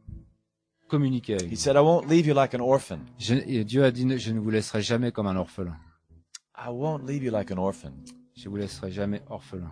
communiquer 0.89 1.36
avec 1.36 1.47
He 1.47 1.56
vous. 1.56 1.62
said, 1.62 1.75
I 1.75 1.80
won't 1.80 2.08
leave 2.08 2.27
you 2.27 2.36
like 2.36 2.54
an 2.54 2.60
orphan. 2.60 2.99
Je- 3.17 3.63
Dieu 3.63 3.84
a 3.84 3.91
dit, 3.91 4.06
je 4.19 4.32
ne 4.32 4.39
vous 4.39 4.49
laisserai 4.51 4.82
jamais 4.82 5.12
comme 5.12 5.27
un 5.27 5.36
orphelin. 5.38 5.75
I 6.56 6.69
won't 6.69 7.08
leave 7.08 7.23
you 7.23 7.32
like 7.32 7.49
an 7.51 7.58
orphan. 7.58 7.93
Je 8.36 8.47
vous 8.49 8.58
laisserai 8.58 8.91
jamais 8.91 9.21
orphelin. 9.30 9.71